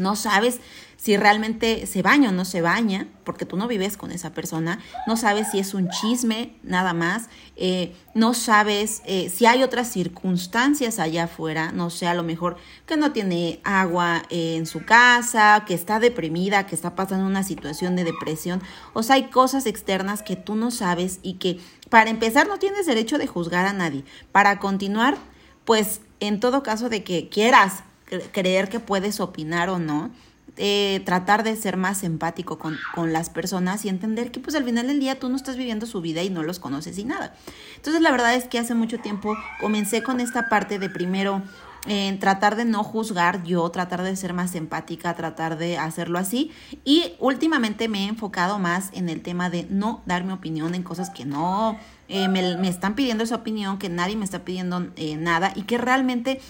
no 0.00 0.16
sabes 0.16 0.60
si 1.00 1.16
realmente 1.16 1.86
se 1.86 2.02
baña 2.02 2.28
o 2.28 2.32
no 2.32 2.44
se 2.44 2.60
baña, 2.60 3.08
porque 3.24 3.46
tú 3.46 3.56
no 3.56 3.66
vives 3.66 3.96
con 3.96 4.10
esa 4.10 4.34
persona, 4.34 4.80
no 5.06 5.16
sabes 5.16 5.50
si 5.50 5.58
es 5.58 5.72
un 5.72 5.88
chisme 5.88 6.52
nada 6.62 6.92
más, 6.92 7.30
eh, 7.56 7.96
no 8.12 8.34
sabes 8.34 9.00
eh, 9.06 9.30
si 9.30 9.46
hay 9.46 9.62
otras 9.62 9.90
circunstancias 9.90 10.98
allá 10.98 11.24
afuera, 11.24 11.72
no 11.72 11.88
sé, 11.88 12.06
a 12.06 12.12
lo 12.12 12.22
mejor 12.22 12.58
que 12.84 12.98
no 12.98 13.12
tiene 13.12 13.60
agua 13.64 14.24
eh, 14.28 14.56
en 14.56 14.66
su 14.66 14.84
casa, 14.84 15.64
que 15.66 15.72
está 15.72 16.00
deprimida, 16.00 16.66
que 16.66 16.74
está 16.74 16.94
pasando 16.94 17.26
una 17.26 17.44
situación 17.44 17.96
de 17.96 18.04
depresión, 18.04 18.60
o 18.92 19.02
sea, 19.02 19.14
hay 19.16 19.30
cosas 19.30 19.64
externas 19.64 20.22
que 20.22 20.36
tú 20.36 20.54
no 20.54 20.70
sabes 20.70 21.18
y 21.22 21.34
que 21.34 21.60
para 21.88 22.10
empezar 22.10 22.46
no 22.46 22.58
tienes 22.58 22.84
derecho 22.84 23.16
de 23.16 23.26
juzgar 23.26 23.64
a 23.64 23.72
nadie, 23.72 24.04
para 24.32 24.58
continuar, 24.58 25.16
pues 25.64 26.02
en 26.20 26.40
todo 26.40 26.62
caso 26.62 26.90
de 26.90 27.04
que 27.04 27.30
quieras 27.30 27.84
creer 28.32 28.68
que 28.68 28.80
puedes 28.80 29.20
opinar 29.20 29.68
o 29.68 29.78
no, 29.78 30.10
eh, 30.56 31.00
tratar 31.04 31.44
de 31.44 31.56
ser 31.56 31.76
más 31.76 32.02
empático 32.02 32.58
con, 32.58 32.76
con, 32.94 33.12
las 33.12 33.30
personas 33.30 33.84
y 33.84 33.88
entender 33.88 34.30
que 34.30 34.40
pues 34.40 34.56
al 34.56 34.64
final 34.64 34.88
del 34.88 35.00
día 35.00 35.18
tú 35.18 35.28
no 35.28 35.36
estás 35.36 35.56
viviendo 35.56 35.86
su 35.86 36.00
vida 36.00 36.22
y 36.22 36.30
no 36.30 36.42
los 36.42 36.58
conoces 36.58 36.98
y 36.98 37.04
nada. 37.04 37.34
Entonces 37.76 38.02
la 38.02 38.10
verdad 38.10 38.34
es 38.34 38.44
que 38.44 38.58
hace 38.58 38.74
mucho 38.74 38.98
tiempo 38.98 39.36
comencé 39.60 40.02
con 40.02 40.20
esta 40.20 40.48
parte 40.48 40.78
de 40.78 40.90
primero 40.90 41.42
eh, 41.86 42.14
tratar 42.20 42.56
de 42.56 42.64
no 42.64 42.82
juzgar 42.84 43.42
yo, 43.44 43.70
tratar 43.70 44.02
de 44.02 44.14
ser 44.16 44.34
más 44.34 44.54
empática, 44.54 45.14
tratar 45.14 45.56
de 45.56 45.78
hacerlo 45.78 46.18
así 46.18 46.50
y 46.84 47.14
últimamente 47.20 47.88
me 47.88 48.04
he 48.04 48.08
enfocado 48.08 48.58
más 48.58 48.90
en 48.92 49.08
el 49.08 49.22
tema 49.22 49.48
de 49.50 49.66
no 49.70 50.02
dar 50.04 50.24
mi 50.24 50.32
opinión 50.32 50.74
en 50.74 50.82
cosas 50.82 51.10
que 51.10 51.24
no 51.24 51.78
eh, 52.08 52.28
me, 52.28 52.56
me, 52.56 52.68
están 52.68 52.96
pidiendo 52.96 53.24
esa 53.24 53.36
opinión, 53.36 53.78
que 53.78 53.88
nadie 53.88 54.16
me 54.16 54.24
está 54.24 54.44
pidiendo 54.44 54.88
nada 55.18 55.52
y 55.54 55.62
que 55.62 55.78
realmente 55.78 56.40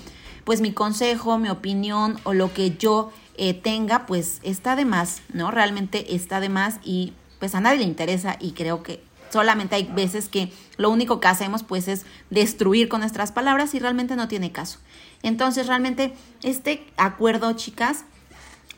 pues 0.45 0.61
mi 0.61 0.73
consejo, 0.73 1.39
mi 1.39 1.49
opinión 1.49 2.19
o 2.25 2.35
lo 2.35 2.53
que 2.53 2.77
yo 2.77 3.13
eh, 3.37 3.55
tenga, 3.55 4.07
pues 4.07 4.41
está 4.43 4.77
de 4.77 4.85
más, 4.85 5.23
¿no? 5.33 5.51
Realmente 5.51 6.15
está 6.15 6.41
de 6.41 6.49
más 6.49 6.79
y 6.85 7.15
pues 7.39 7.55
a 7.55 7.61
nadie 7.61 7.79
le 7.79 7.85
interesa 7.85 8.37
y 8.39 8.53
creo 8.53 8.83
que 8.83 9.03
solamente 9.31 9.77
hay 9.77 9.85
veces 9.85 10.29
que 10.29 10.53
lo 10.77 10.91
único 10.91 11.21
que 11.21 11.29
hacemos 11.29 11.63
pues 11.63 11.89
es 11.89 12.05
destruir 12.31 12.89
con 12.89 13.01
nuestras 13.01 13.33
palabras 13.33 13.75
y 13.75 13.79
realmente 13.79 14.17
no 14.17 14.29
tiene 14.29 14.53
caso. 14.53 14.79
Entonces 15.23 15.67
realmente 15.67 16.13
este 16.43 16.87
acuerdo, 16.97 17.53
chicas, 17.53 18.05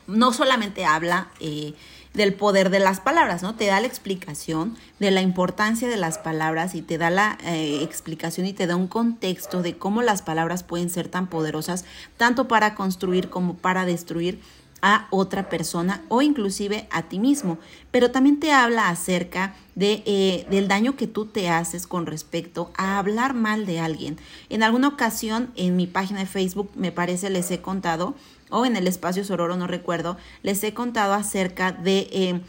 no 0.07 0.33
solamente 0.33 0.85
habla 0.85 1.29
eh, 1.39 1.73
del 2.13 2.33
poder 2.33 2.69
de 2.69 2.79
las 2.79 2.99
palabras, 2.99 3.41
¿no? 3.41 3.55
Te 3.55 3.65
da 3.65 3.79
la 3.79 3.87
explicación 3.87 4.75
de 4.99 5.11
la 5.11 5.21
importancia 5.21 5.87
de 5.87 5.97
las 5.97 6.17
palabras 6.19 6.75
y 6.75 6.81
te 6.81 6.97
da 6.97 7.09
la 7.09 7.37
eh, 7.43 7.79
explicación 7.81 8.45
y 8.45 8.53
te 8.53 8.67
da 8.67 8.75
un 8.75 8.87
contexto 8.87 9.61
de 9.61 9.77
cómo 9.77 10.01
las 10.01 10.21
palabras 10.21 10.63
pueden 10.63 10.89
ser 10.89 11.07
tan 11.07 11.27
poderosas, 11.27 11.85
tanto 12.17 12.47
para 12.47 12.75
construir 12.75 13.29
como 13.29 13.55
para 13.55 13.85
destruir 13.85 14.39
a 14.85 15.07
otra 15.11 15.47
persona 15.47 16.03
o 16.09 16.21
inclusive 16.21 16.87
a 16.91 17.03
ti 17.03 17.17
mismo. 17.17 17.57
Pero 17.89 18.11
también 18.11 18.39
te 18.39 18.51
habla 18.51 18.89
acerca 18.89 19.55
de, 19.75 20.03
eh, 20.05 20.45
del 20.51 20.67
daño 20.67 20.97
que 20.97 21.07
tú 21.07 21.25
te 21.25 21.49
haces 21.49 21.87
con 21.87 22.05
respecto 22.05 22.69
a 22.75 22.99
hablar 22.99 23.33
mal 23.33 23.65
de 23.65 23.79
alguien. 23.79 24.17
En 24.49 24.61
alguna 24.61 24.89
ocasión 24.89 25.51
en 25.55 25.77
mi 25.77 25.87
página 25.87 26.19
de 26.19 26.25
Facebook, 26.25 26.69
me 26.75 26.91
parece, 26.91 27.29
les 27.29 27.49
he 27.49 27.61
contado 27.61 28.13
o 28.53 28.65
en 28.65 28.77
el 28.77 28.87
espacio 28.87 29.23
Sororo, 29.23 29.57
no 29.57 29.67
recuerdo, 29.67 30.17
les 30.43 30.63
he 30.63 30.73
contado 30.73 31.13
acerca 31.13 31.71
de... 31.71 32.07
Eh, 32.11 32.41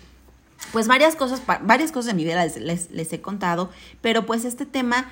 pues 0.73 0.89
varias 0.89 1.15
cosas, 1.15 1.43
varias 1.63 1.93
cosas 1.93 2.07
de 2.07 2.15
mi 2.15 2.25
vida 2.25 2.47
les, 2.47 2.91
les, 2.91 3.13
he 3.13 3.21
contado, 3.21 3.71
pero 4.01 4.25
pues 4.25 4.45
este 4.45 4.65
tema 4.65 5.11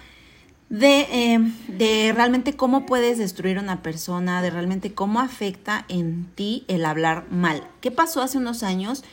de, 0.70 1.00
eh, 1.10 1.38
de, 1.68 2.12
realmente 2.14 2.54
cómo 2.54 2.86
puedes 2.86 3.18
destruir 3.18 3.58
a 3.58 3.60
una 3.60 3.82
persona, 3.82 4.40
de 4.40 4.50
realmente 4.50 4.94
cómo 4.94 5.20
afecta 5.20 5.84
en 5.88 6.26
ti 6.34 6.64
el 6.68 6.86
hablar 6.86 7.26
mal. 7.30 7.66
¿Qué 7.82 7.90
pasó 7.90 8.22
hace 8.22 8.38
unos 8.38 8.62
años? 8.62 9.04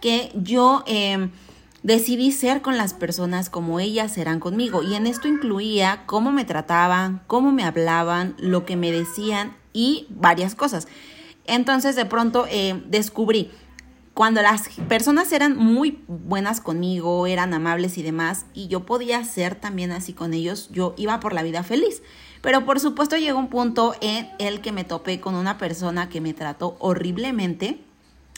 Que 0.00 0.30
yo 0.36 0.84
eh, 0.86 1.30
decidí 1.82 2.32
ser 2.32 2.62
con 2.62 2.76
las 2.76 2.94
personas 2.94 3.50
como 3.50 3.80
ellas 3.80 4.12
serán 4.12 4.40
conmigo 4.40 4.82
y 4.82 4.94
en 4.94 5.06
esto 5.06 5.26
incluía 5.26 6.04
cómo 6.06 6.32
me 6.32 6.44
trataban, 6.44 7.22
cómo 7.26 7.50
me 7.50 7.64
hablaban, 7.64 8.34
lo 8.38 8.64
que 8.64 8.76
me 8.76 8.92
decían 8.92 9.56
y 9.72 10.06
varias 10.10 10.54
cosas. 10.54 10.88
Entonces 11.48 11.96
de 11.96 12.04
pronto 12.04 12.46
eh, 12.48 12.80
descubrí, 12.86 13.50
cuando 14.14 14.42
las 14.42 14.68
personas 14.88 15.32
eran 15.32 15.56
muy 15.56 16.02
buenas 16.08 16.60
conmigo, 16.60 17.26
eran 17.26 17.54
amables 17.54 17.98
y 17.98 18.02
demás, 18.02 18.46
y 18.52 18.68
yo 18.68 18.84
podía 18.84 19.24
ser 19.24 19.54
también 19.54 19.92
así 19.92 20.12
con 20.12 20.34
ellos, 20.34 20.68
yo 20.72 20.94
iba 20.98 21.20
por 21.20 21.32
la 21.32 21.42
vida 21.42 21.62
feliz. 21.62 22.02
Pero 22.42 22.64
por 22.66 22.80
supuesto 22.80 23.16
llegó 23.16 23.38
un 23.38 23.48
punto 23.48 23.94
en 24.00 24.28
el 24.38 24.60
que 24.60 24.72
me 24.72 24.84
topé 24.84 25.20
con 25.20 25.34
una 25.34 25.56
persona 25.56 26.08
que 26.08 26.20
me 26.20 26.34
trató 26.34 26.76
horriblemente. 26.80 27.80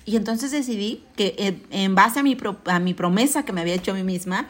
Y 0.04 0.16
entonces 0.16 0.50
decidí 0.50 1.04
que 1.16 1.34
eh, 1.38 1.62
en 1.70 1.94
base 1.94 2.20
a 2.20 2.22
mi, 2.22 2.36
a 2.66 2.78
mi 2.78 2.94
promesa 2.94 3.44
que 3.44 3.52
me 3.52 3.60
había 3.60 3.74
hecho 3.74 3.90
a 3.90 3.94
mí 3.94 4.02
misma, 4.02 4.48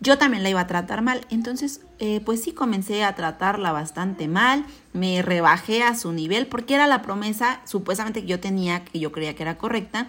yo 0.00 0.18
también 0.18 0.42
la 0.42 0.50
iba 0.50 0.60
a 0.60 0.66
tratar 0.66 1.02
mal. 1.02 1.26
Entonces, 1.30 1.80
eh, 1.98 2.20
pues 2.24 2.42
sí, 2.42 2.52
comencé 2.52 3.04
a 3.04 3.14
tratarla 3.14 3.72
bastante 3.72 4.28
mal, 4.28 4.64
me 4.92 5.22
rebajé 5.22 5.82
a 5.82 5.94
su 5.94 6.12
nivel 6.12 6.46
porque 6.46 6.74
era 6.74 6.86
la 6.86 7.02
promesa 7.02 7.60
supuestamente 7.64 8.22
que 8.22 8.28
yo 8.28 8.40
tenía, 8.40 8.84
que 8.84 8.98
yo 8.98 9.12
creía 9.12 9.34
que 9.34 9.42
era 9.42 9.58
correcta. 9.58 10.08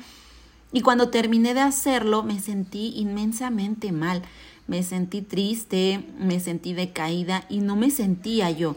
Y 0.73 0.81
cuando 0.81 1.09
terminé 1.09 1.53
de 1.53 1.61
hacerlo, 1.61 2.23
me 2.23 2.39
sentí 2.39 2.93
inmensamente 2.97 3.91
mal. 3.91 4.21
Me 4.67 4.83
sentí 4.83 5.21
triste, 5.21 6.03
me 6.19 6.41
sentí 6.41 6.73
decaída 6.73 7.45
y 7.47 7.59
no 7.59 7.77
me 7.77 7.89
sentía 7.89 8.51
yo. 8.51 8.75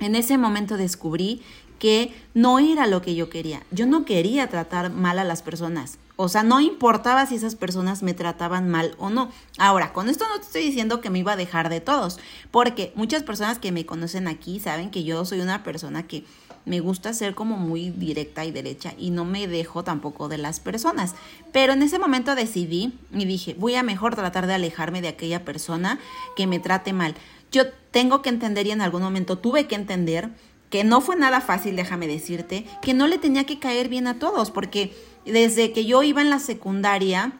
En 0.00 0.16
ese 0.16 0.36
momento 0.36 0.76
descubrí 0.76 1.40
que 1.78 2.12
no 2.34 2.58
era 2.58 2.86
lo 2.86 3.00
que 3.00 3.14
yo 3.14 3.30
quería. 3.30 3.62
Yo 3.70 3.86
no 3.86 4.04
quería 4.04 4.48
tratar 4.48 4.90
mal 4.90 5.18
a 5.18 5.24
las 5.24 5.40
personas. 5.40 5.98
O 6.16 6.28
sea, 6.28 6.44
no 6.44 6.60
importaba 6.60 7.26
si 7.26 7.34
esas 7.34 7.56
personas 7.56 8.02
me 8.02 8.14
trataban 8.14 8.68
mal 8.68 8.94
o 8.98 9.10
no. 9.10 9.32
Ahora, 9.58 9.92
con 9.92 10.08
esto 10.08 10.24
no 10.28 10.36
te 10.36 10.46
estoy 10.46 10.62
diciendo 10.62 11.00
que 11.00 11.10
me 11.10 11.18
iba 11.18 11.32
a 11.32 11.36
dejar 11.36 11.68
de 11.68 11.80
todos, 11.80 12.20
porque 12.52 12.92
muchas 12.94 13.24
personas 13.24 13.58
que 13.58 13.72
me 13.72 13.84
conocen 13.84 14.28
aquí 14.28 14.60
saben 14.60 14.90
que 14.90 15.02
yo 15.02 15.24
soy 15.24 15.40
una 15.40 15.64
persona 15.64 16.06
que 16.06 16.24
me 16.66 16.80
gusta 16.80 17.12
ser 17.12 17.34
como 17.34 17.56
muy 17.56 17.90
directa 17.90 18.44
y 18.44 18.50
derecha 18.50 18.94
y 18.96 19.10
no 19.10 19.24
me 19.24 19.46
dejo 19.46 19.84
tampoco 19.84 20.28
de 20.28 20.38
las 20.38 20.60
personas. 20.60 21.14
Pero 21.52 21.72
en 21.72 21.82
ese 21.82 21.98
momento 21.98 22.34
decidí 22.34 22.98
y 23.12 23.24
dije, 23.24 23.54
voy 23.58 23.74
a 23.74 23.82
mejor 23.82 24.14
tratar 24.14 24.46
de 24.46 24.54
alejarme 24.54 25.02
de 25.02 25.08
aquella 25.08 25.44
persona 25.44 25.98
que 26.36 26.46
me 26.46 26.60
trate 26.60 26.92
mal. 26.92 27.14
Yo 27.50 27.70
tengo 27.90 28.22
que 28.22 28.30
entender 28.30 28.66
y 28.66 28.70
en 28.70 28.80
algún 28.80 29.02
momento 29.02 29.38
tuve 29.38 29.66
que 29.66 29.74
entender 29.74 30.30
que 30.70 30.82
no 30.82 31.00
fue 31.00 31.14
nada 31.14 31.40
fácil, 31.40 31.76
déjame 31.76 32.08
decirte, 32.08 32.66
que 32.82 32.94
no 32.94 33.06
le 33.06 33.18
tenía 33.18 33.44
que 33.44 33.60
caer 33.60 33.88
bien 33.88 34.08
a 34.08 34.18
todos, 34.18 34.50
porque 34.50 34.92
desde 35.24 35.72
que 35.72 35.84
yo 35.84 36.02
iba 36.02 36.20
en 36.20 36.30
la 36.30 36.38
secundaria, 36.38 37.32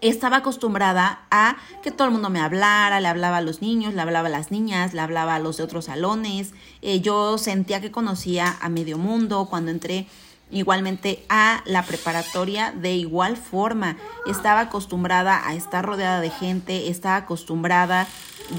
estaba 0.00 0.38
acostumbrada 0.38 1.20
a 1.30 1.56
que 1.82 1.90
todo 1.90 2.06
el 2.06 2.12
mundo 2.12 2.30
me 2.30 2.40
hablara, 2.40 3.00
le 3.00 3.08
hablaba 3.08 3.38
a 3.38 3.40
los 3.40 3.62
niños, 3.62 3.94
le 3.94 4.02
hablaba 4.02 4.28
a 4.28 4.30
las 4.30 4.50
niñas, 4.50 4.94
le 4.94 5.00
hablaba 5.00 5.34
a 5.34 5.38
los 5.38 5.56
de 5.56 5.62
otros 5.62 5.86
salones. 5.86 6.52
Eh, 6.82 7.00
yo 7.00 7.38
sentía 7.38 7.80
que 7.80 7.90
conocía 7.90 8.56
a 8.60 8.68
medio 8.68 8.98
mundo 8.98 9.46
cuando 9.48 9.70
entré 9.70 10.06
igualmente 10.50 11.24
a 11.28 11.62
la 11.64 11.82
preparatoria 11.84 12.72
de 12.72 12.94
igual 12.94 13.36
forma. 13.36 13.96
Estaba 14.26 14.60
acostumbrada 14.60 15.46
a 15.46 15.54
estar 15.54 15.84
rodeada 15.84 16.20
de 16.20 16.30
gente, 16.30 16.88
estaba 16.88 17.16
acostumbrada 17.16 18.06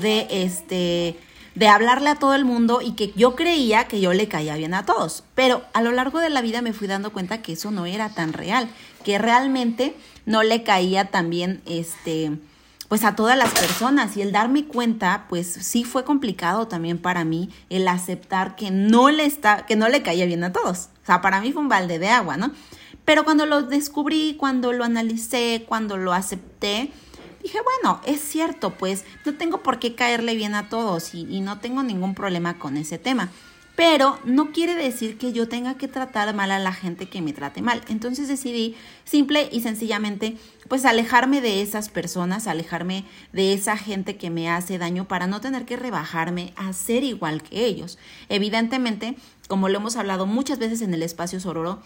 de 0.01 0.27
este 0.29 1.19
de 1.57 1.67
hablarle 1.67 2.09
a 2.11 2.15
todo 2.15 2.35
el 2.35 2.45
mundo 2.45 2.81
y 2.83 2.91
que 2.91 3.13
yo 3.15 3.35
creía 3.35 3.87
que 3.87 3.99
yo 3.99 4.13
le 4.13 4.27
caía 4.27 4.55
bien 4.55 4.75
a 4.75 4.85
todos. 4.85 5.23
Pero 5.33 5.63
a 5.73 5.81
lo 5.81 5.91
largo 5.91 6.19
de 6.19 6.29
la 6.29 6.41
vida 6.41 6.61
me 6.61 6.71
fui 6.71 6.87
dando 6.87 7.11
cuenta 7.11 7.41
que 7.41 7.53
eso 7.53 7.71
no 7.71 7.87
era 7.87 8.09
tan 8.09 8.31
real, 8.33 8.69
que 9.03 9.17
realmente 9.17 9.95
no 10.27 10.43
le 10.43 10.61
caía 10.61 11.05
tan 11.05 11.31
bien 11.31 11.61
este 11.65 12.31
pues 12.89 13.03
a 13.03 13.15
todas 13.15 13.37
las 13.37 13.51
personas 13.51 14.15
y 14.15 14.21
el 14.21 14.31
darme 14.31 14.65
cuenta 14.65 15.25
pues 15.27 15.47
sí 15.47 15.83
fue 15.83 16.05
complicado 16.05 16.67
también 16.67 16.99
para 16.99 17.25
mí 17.25 17.49
el 17.69 17.85
aceptar 17.87 18.55
que 18.55 18.71
no 18.71 19.09
le 19.09 19.25
está 19.25 19.65
que 19.65 19.75
no 19.75 19.89
le 19.89 20.03
caía 20.03 20.27
bien 20.27 20.43
a 20.43 20.53
todos. 20.53 20.89
O 21.01 21.05
sea, 21.07 21.21
para 21.21 21.41
mí 21.41 21.51
fue 21.51 21.63
un 21.63 21.69
balde 21.69 21.97
de 21.97 22.09
agua, 22.09 22.37
¿no? 22.37 22.51
Pero 23.03 23.23
cuando 23.23 23.47
lo 23.47 23.63
descubrí, 23.63 24.35
cuando 24.37 24.73
lo 24.73 24.83
analicé, 24.83 25.65
cuando 25.67 25.97
lo 25.97 26.13
acepté, 26.13 26.91
dije, 27.47 27.59
bueno, 27.61 28.01
es 28.05 28.19
cierto, 28.19 28.71
pues 28.71 29.05
no 29.23 29.35
tengo 29.35 29.63
por 29.63 29.79
qué 29.79 29.95
caerle 29.95 30.35
bien 30.35 30.53
a 30.53 30.67
todos 30.67 31.13
y, 31.13 31.39
no 31.39 31.59
tengo 31.59 31.81
ningún 31.81 32.13
problema 32.13 32.59
con 32.59 32.75
ese 32.75 32.97
tema. 32.97 33.29
pero 33.77 34.17
no 34.25 34.51
quiere 34.53 34.73
decir 34.73 35.19
que 35.19 35.33
yo 35.33 35.47
tenga 35.47 35.75
que 35.75 35.87
tratar 35.87 36.33
mal 36.33 36.49
a 36.49 36.57
la 36.57 36.73
gente 36.73 37.09
que 37.09 37.21
me 37.21 37.31
trate 37.31 37.61
mal. 37.61 37.83
Entonces 37.89 38.27
decidí 38.27 38.75
simple 39.05 39.49
y 39.51 39.61
sencillamente 39.61 40.35
pues 40.67 40.83
alejarme 40.83 41.41
de 41.41 41.61
esas 41.61 41.87
personas, 41.87 42.47
alejarme 42.47 43.05
de 43.33 43.53
esa 43.53 43.77
gente 43.77 44.17
que 44.17 44.31
me 44.31 44.49
hace 44.49 44.79
daño 44.79 45.07
para 45.07 45.27
no 45.27 45.41
tener 45.41 45.65
que 45.65 45.77
rebajarme 45.77 46.53
a 46.55 46.73
ser 46.73 47.03
igual 47.03 47.43
que 47.43 47.65
ellos. 47.65 47.99
Evidentemente, 48.29 49.15
como 49.47 49.69
lo 49.69 49.77
hemos 49.77 49.95
hablado 49.95 50.25
muchas 50.25 50.57
veces 50.57 50.81
en 50.81 50.95
el 50.95 51.03
espacio 51.03 51.39
Sororo, 51.39 51.83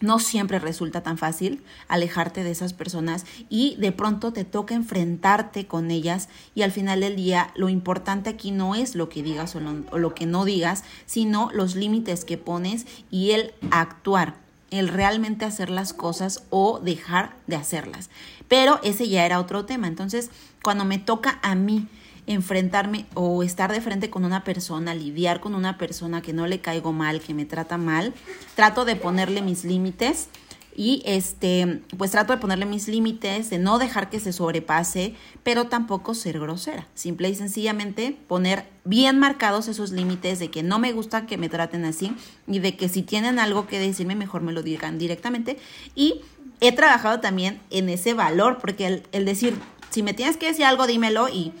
no 0.00 0.18
siempre 0.18 0.58
resulta 0.58 1.02
tan 1.02 1.18
fácil 1.18 1.62
alejarte 1.88 2.42
de 2.42 2.50
esas 2.50 2.72
personas 2.72 3.26
y 3.48 3.76
de 3.76 3.92
pronto 3.92 4.32
te 4.32 4.44
toca 4.44 4.74
enfrentarte 4.74 5.66
con 5.66 5.90
ellas 5.90 6.28
y 6.54 6.62
al 6.62 6.72
final 6.72 7.00
del 7.00 7.16
día 7.16 7.52
lo 7.54 7.68
importante 7.68 8.30
aquí 8.30 8.50
no 8.50 8.74
es 8.74 8.94
lo 8.94 9.08
que 9.08 9.22
digas 9.22 9.54
o, 9.54 9.60
lo 9.60 10.14
que 10.14 10.26
no 10.26 10.44
digas, 10.44 10.84
sino 11.06 11.50
los 11.52 11.76
límites 11.76 12.24
que 12.24 12.38
pones 12.38 12.86
y 13.10 13.32
el 13.32 13.52
actuar, 13.70 14.34
el 14.70 14.88
realmente 14.88 15.44
hacer 15.44 15.70
las 15.70 15.92
cosas 15.92 16.44
o 16.50 16.80
dejar 16.80 17.34
de 17.46 17.56
hacerlas. 17.56 18.10
Pero 18.48 18.80
ese 18.82 19.08
ya 19.08 19.24
era 19.24 19.38
otro 19.38 19.64
tema. 19.64 19.86
Entonces, 19.86 20.30
cuando 20.62 20.84
me 20.84 20.98
toca 20.98 21.38
a 21.42 21.54
mí 21.54 21.86
enfrentarme 22.32 23.06
o 23.14 23.42
estar 23.42 23.72
de 23.72 23.80
frente 23.80 24.08
con 24.08 24.24
una 24.24 24.44
persona, 24.44 24.94
lidiar 24.94 25.40
con 25.40 25.56
una 25.56 25.78
persona 25.78 26.22
que 26.22 26.32
no 26.32 26.46
le 26.46 26.60
caigo 26.60 26.92
mal, 26.92 27.20
que 27.20 27.34
me 27.34 27.44
trata 27.44 27.76
mal, 27.76 28.14
trato 28.54 28.84
de 28.84 28.94
ponerle 28.94 29.42
mis 29.42 29.64
límites 29.64 30.28
y 30.76 31.02
este, 31.04 31.82
pues 31.98 32.12
trato 32.12 32.32
de 32.32 32.38
ponerle 32.38 32.66
mis 32.66 32.86
límites, 32.86 33.50
de 33.50 33.58
no 33.58 33.80
dejar 33.80 34.08
que 34.10 34.20
se 34.20 34.32
sobrepase, 34.32 35.14
pero 35.42 35.66
tampoco 35.66 36.14
ser 36.14 36.38
grosera. 36.38 36.86
Simple 36.94 37.28
y 37.28 37.34
sencillamente 37.34 38.16
poner 38.28 38.64
bien 38.84 39.18
marcados 39.18 39.66
esos 39.66 39.90
límites 39.90 40.38
de 40.38 40.50
que 40.50 40.62
no 40.62 40.78
me 40.78 40.92
gusta 40.92 41.26
que 41.26 41.36
me 41.36 41.48
traten 41.48 41.84
así 41.84 42.14
y 42.46 42.60
de 42.60 42.76
que 42.76 42.88
si 42.88 43.02
tienen 43.02 43.40
algo 43.40 43.66
que 43.66 43.80
decirme, 43.80 44.14
mejor 44.14 44.42
me 44.42 44.52
lo 44.52 44.62
digan 44.62 44.98
directamente. 44.98 45.58
Y 45.96 46.20
he 46.60 46.70
trabajado 46.70 47.18
también 47.18 47.60
en 47.70 47.88
ese 47.88 48.14
valor, 48.14 48.58
porque 48.60 48.86
el, 48.86 49.02
el 49.10 49.24
decir, 49.24 49.58
si 49.90 50.04
me 50.04 50.14
tienes 50.14 50.36
que 50.36 50.46
decir 50.46 50.64
algo, 50.64 50.86
dímelo 50.86 51.28
y 51.28 51.52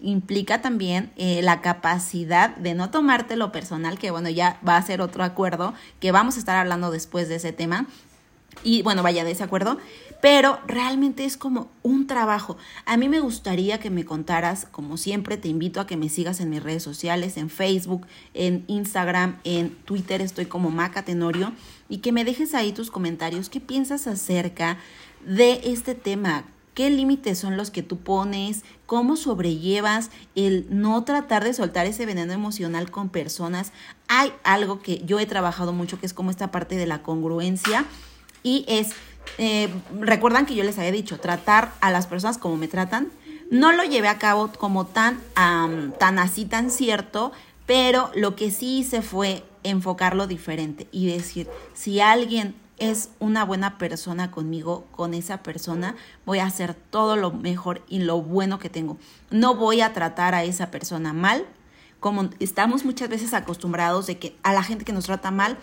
implica 0.00 0.62
también 0.62 1.12
eh, 1.16 1.42
la 1.42 1.60
capacidad 1.60 2.56
de 2.56 2.74
no 2.74 2.90
tomarte 2.90 3.36
lo 3.36 3.52
personal, 3.52 3.98
que 3.98 4.10
bueno, 4.10 4.28
ya 4.28 4.58
va 4.66 4.76
a 4.76 4.82
ser 4.82 5.00
otro 5.00 5.24
acuerdo, 5.24 5.74
que 6.00 6.12
vamos 6.12 6.36
a 6.36 6.38
estar 6.38 6.56
hablando 6.56 6.90
después 6.90 7.28
de 7.28 7.36
ese 7.36 7.52
tema. 7.52 7.86
Y 8.64 8.82
bueno, 8.82 9.02
vaya 9.02 9.24
de 9.24 9.30
ese 9.30 9.44
acuerdo, 9.44 9.78
pero 10.20 10.58
realmente 10.66 11.24
es 11.24 11.36
como 11.36 11.70
un 11.82 12.06
trabajo. 12.06 12.56
A 12.84 12.96
mí 12.96 13.08
me 13.08 13.20
gustaría 13.20 13.78
que 13.78 13.90
me 13.90 14.04
contaras, 14.04 14.66
como 14.70 14.96
siempre, 14.96 15.36
te 15.36 15.48
invito 15.48 15.80
a 15.80 15.86
que 15.86 15.96
me 15.96 16.08
sigas 16.08 16.40
en 16.40 16.50
mis 16.50 16.62
redes 16.62 16.82
sociales, 16.82 17.36
en 17.36 17.48
Facebook, 17.48 18.06
en 18.34 18.64
Instagram, 18.66 19.38
en 19.44 19.70
Twitter, 19.70 20.20
estoy 20.20 20.46
como 20.46 20.70
Maca 20.70 21.04
Tenorio, 21.04 21.52
y 21.88 21.98
que 21.98 22.12
me 22.12 22.24
dejes 22.24 22.54
ahí 22.54 22.72
tus 22.72 22.90
comentarios, 22.90 23.48
qué 23.48 23.60
piensas 23.60 24.06
acerca 24.06 24.78
de 25.24 25.60
este 25.64 25.94
tema, 25.94 26.44
qué 26.80 26.88
límites 26.88 27.38
son 27.38 27.58
los 27.58 27.70
que 27.70 27.82
tú 27.82 27.98
pones, 27.98 28.62
cómo 28.86 29.16
sobrellevas 29.16 30.08
el 30.34 30.64
no 30.70 31.04
tratar 31.04 31.44
de 31.44 31.52
soltar 31.52 31.84
ese 31.84 32.06
veneno 32.06 32.32
emocional 32.32 32.90
con 32.90 33.10
personas. 33.10 33.72
Hay 34.08 34.32
algo 34.44 34.80
que 34.80 35.04
yo 35.04 35.20
he 35.20 35.26
trabajado 35.26 35.74
mucho 35.74 36.00
que 36.00 36.06
es 36.06 36.14
como 36.14 36.30
esta 36.30 36.50
parte 36.50 36.76
de 36.76 36.86
la 36.86 37.02
congruencia 37.02 37.84
y 38.42 38.64
es, 38.66 38.92
eh, 39.36 39.68
recuerdan 40.00 40.46
que 40.46 40.54
yo 40.54 40.64
les 40.64 40.78
había 40.78 40.90
dicho, 40.90 41.20
tratar 41.20 41.74
a 41.82 41.90
las 41.90 42.06
personas 42.06 42.38
como 42.38 42.56
me 42.56 42.66
tratan. 42.66 43.10
No 43.50 43.72
lo 43.72 43.84
llevé 43.84 44.08
a 44.08 44.16
cabo 44.16 44.50
como 44.50 44.86
tan, 44.86 45.20
tan 45.34 46.18
así, 46.18 46.46
tan 46.46 46.70
cierto, 46.70 47.30
pero 47.66 48.10
lo 48.14 48.36
que 48.36 48.50
sí 48.50 48.78
hice 48.78 49.02
fue 49.02 49.44
enfocarlo 49.64 50.26
diferente 50.26 50.88
y 50.92 51.08
decir, 51.08 51.46
si 51.74 52.00
alguien 52.00 52.54
es 52.80 53.10
una 53.20 53.44
buena 53.44 53.78
persona 53.78 54.30
conmigo, 54.30 54.86
con 54.90 55.14
esa 55.14 55.42
persona, 55.42 55.94
voy 56.24 56.40
a 56.40 56.46
hacer 56.46 56.74
todo 56.74 57.14
lo 57.14 57.30
mejor 57.30 57.82
y 57.88 58.00
lo 58.00 58.20
bueno 58.22 58.58
que 58.58 58.70
tengo. 58.70 58.96
No 59.30 59.54
voy 59.54 59.82
a 59.82 59.92
tratar 59.92 60.34
a 60.34 60.42
esa 60.42 60.70
persona 60.70 61.12
mal, 61.12 61.46
como 62.00 62.30
estamos 62.40 62.84
muchas 62.84 63.10
veces 63.10 63.34
acostumbrados 63.34 64.06
de 64.06 64.18
que 64.18 64.36
a 64.42 64.54
la 64.54 64.62
gente 64.62 64.86
que 64.86 64.94
nos 64.94 65.04
trata 65.04 65.30
mal, 65.30 65.58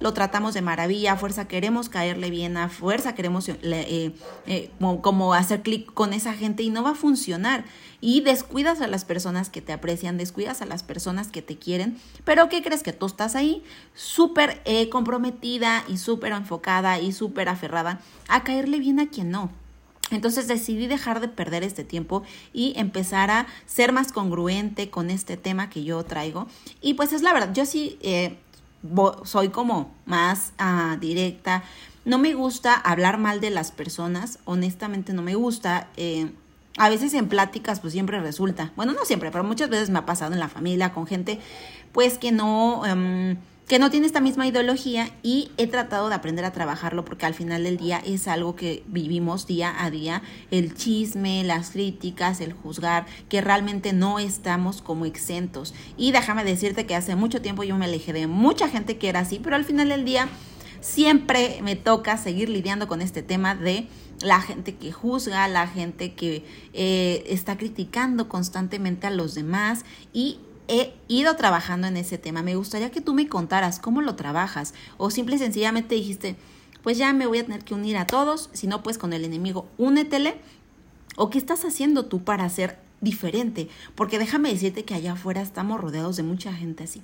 lo 0.00 0.12
tratamos 0.12 0.54
de 0.54 0.62
maravilla, 0.62 1.16
fuerza 1.16 1.48
queremos 1.48 1.88
caerle 1.88 2.30
bien, 2.30 2.56
a 2.56 2.68
fuerza 2.68 3.14
queremos 3.14 3.48
eh, 3.48 4.14
eh, 4.46 4.70
como, 5.00 5.34
hacer 5.34 5.62
clic 5.62 5.92
con 5.92 6.12
esa 6.12 6.34
gente 6.34 6.62
y 6.62 6.70
no 6.70 6.82
va 6.82 6.90
a 6.90 6.94
funcionar. 6.94 7.64
Y 8.00 8.20
descuidas 8.20 8.80
a 8.80 8.86
las 8.86 9.04
personas 9.04 9.50
que 9.50 9.60
te 9.60 9.72
aprecian, 9.72 10.18
descuidas 10.18 10.62
a 10.62 10.66
las 10.66 10.84
personas 10.84 11.28
que 11.28 11.42
te 11.42 11.58
quieren, 11.58 11.98
pero 12.24 12.48
¿qué 12.48 12.62
crees 12.62 12.84
que 12.84 12.92
tú 12.92 13.06
estás 13.06 13.34
ahí 13.34 13.64
súper 13.94 14.62
eh, 14.64 14.88
comprometida 14.88 15.84
y 15.88 15.96
súper 15.96 16.32
enfocada 16.32 17.00
y 17.00 17.12
súper 17.12 17.48
aferrada 17.48 18.00
a 18.28 18.44
caerle 18.44 18.78
bien 18.78 19.00
a 19.00 19.08
quien 19.08 19.30
no? 19.30 19.50
Entonces 20.10 20.46
decidí 20.46 20.86
dejar 20.86 21.20
de 21.20 21.28
perder 21.28 21.64
este 21.64 21.84
tiempo 21.84 22.22
y 22.54 22.72
empezar 22.76 23.30
a 23.30 23.46
ser 23.66 23.92
más 23.92 24.10
congruente 24.12 24.88
con 24.88 25.10
este 25.10 25.36
tema 25.36 25.68
que 25.68 25.84
yo 25.84 26.02
traigo. 26.04 26.46
Y 26.80 26.94
pues 26.94 27.12
es 27.12 27.20
la 27.20 27.34
verdad, 27.34 27.52
yo 27.52 27.66
sí 27.66 27.98
soy 29.24 29.48
como 29.48 29.92
más 30.06 30.52
ah, 30.58 30.96
directa. 31.00 31.62
No 32.04 32.18
me 32.18 32.34
gusta 32.34 32.74
hablar 32.74 33.18
mal 33.18 33.40
de 33.40 33.50
las 33.50 33.70
personas, 33.72 34.38
honestamente 34.44 35.12
no 35.12 35.22
me 35.22 35.34
gusta. 35.34 35.88
Eh, 35.96 36.30
a 36.76 36.88
veces 36.88 37.12
en 37.14 37.28
pláticas 37.28 37.80
pues 37.80 37.92
siempre 37.92 38.20
resulta, 38.20 38.72
bueno, 38.76 38.92
no 38.92 39.04
siempre, 39.04 39.30
pero 39.30 39.42
muchas 39.44 39.68
veces 39.68 39.90
me 39.90 39.98
ha 39.98 40.06
pasado 40.06 40.32
en 40.32 40.38
la 40.38 40.48
familia 40.48 40.92
con 40.92 41.06
gente 41.06 41.40
pues 41.92 42.18
que 42.18 42.32
no... 42.32 42.86
Em, 42.86 43.36
que 43.68 43.78
no 43.78 43.90
tiene 43.90 44.06
esta 44.06 44.20
misma 44.20 44.46
ideología 44.46 45.10
y 45.22 45.50
he 45.58 45.66
tratado 45.66 46.08
de 46.08 46.14
aprender 46.14 46.46
a 46.46 46.52
trabajarlo 46.52 47.04
porque 47.04 47.26
al 47.26 47.34
final 47.34 47.64
del 47.64 47.76
día 47.76 48.00
es 48.04 48.26
algo 48.26 48.56
que 48.56 48.82
vivimos 48.86 49.46
día 49.46 49.84
a 49.84 49.90
día, 49.90 50.22
el 50.50 50.74
chisme, 50.74 51.44
las 51.44 51.70
críticas, 51.70 52.40
el 52.40 52.54
juzgar, 52.54 53.04
que 53.28 53.42
realmente 53.42 53.92
no 53.92 54.18
estamos 54.18 54.80
como 54.80 55.04
exentos. 55.04 55.74
Y 55.98 56.12
déjame 56.12 56.44
decirte 56.44 56.86
que 56.86 56.94
hace 56.94 57.14
mucho 57.14 57.42
tiempo 57.42 57.62
yo 57.62 57.76
me 57.76 57.84
alejé 57.84 58.14
de 58.14 58.26
mucha 58.26 58.68
gente 58.68 58.96
que 58.96 59.10
era 59.10 59.20
así, 59.20 59.38
pero 59.38 59.54
al 59.54 59.66
final 59.66 59.90
del 59.90 60.06
día 60.06 60.28
siempre 60.80 61.60
me 61.62 61.76
toca 61.76 62.16
seguir 62.16 62.48
lidiando 62.48 62.88
con 62.88 63.02
este 63.02 63.22
tema 63.22 63.54
de 63.54 63.86
la 64.22 64.40
gente 64.40 64.76
que 64.76 64.92
juzga, 64.92 65.46
la 65.46 65.66
gente 65.66 66.14
que 66.14 66.44
eh, 66.72 67.24
está 67.28 67.58
criticando 67.58 68.28
constantemente 68.30 69.06
a 69.06 69.10
los 69.10 69.34
demás 69.34 69.84
y 70.12 70.40
he 70.68 70.94
ido 71.08 71.34
trabajando 71.36 71.86
en 71.86 71.96
ese 71.96 72.18
tema. 72.18 72.42
Me 72.42 72.54
gustaría 72.54 72.90
que 72.90 73.00
tú 73.00 73.14
me 73.14 73.28
contaras 73.28 73.80
cómo 73.80 74.02
lo 74.02 74.14
trabajas 74.14 74.74
o 74.96 75.10
simple 75.10 75.36
y 75.36 75.38
sencillamente 75.38 75.94
dijiste, 75.94 76.36
pues 76.82 76.98
ya 76.98 77.12
me 77.12 77.26
voy 77.26 77.38
a 77.38 77.44
tener 77.44 77.64
que 77.64 77.74
unir 77.74 77.96
a 77.96 78.06
todos, 78.06 78.50
si 78.52 78.66
no 78.66 78.82
pues 78.82 78.98
con 78.98 79.12
el 79.12 79.24
enemigo, 79.24 79.66
únetele. 79.78 80.36
¿O 81.16 81.30
qué 81.30 81.38
estás 81.38 81.64
haciendo 81.64 82.06
tú 82.06 82.22
para 82.22 82.48
ser 82.48 82.78
diferente? 83.00 83.68
Porque 83.96 84.20
déjame 84.20 84.52
decirte 84.52 84.84
que 84.84 84.94
allá 84.94 85.14
afuera 85.14 85.42
estamos 85.42 85.80
rodeados 85.80 86.16
de 86.16 86.22
mucha 86.22 86.52
gente 86.52 86.84
así 86.84 87.02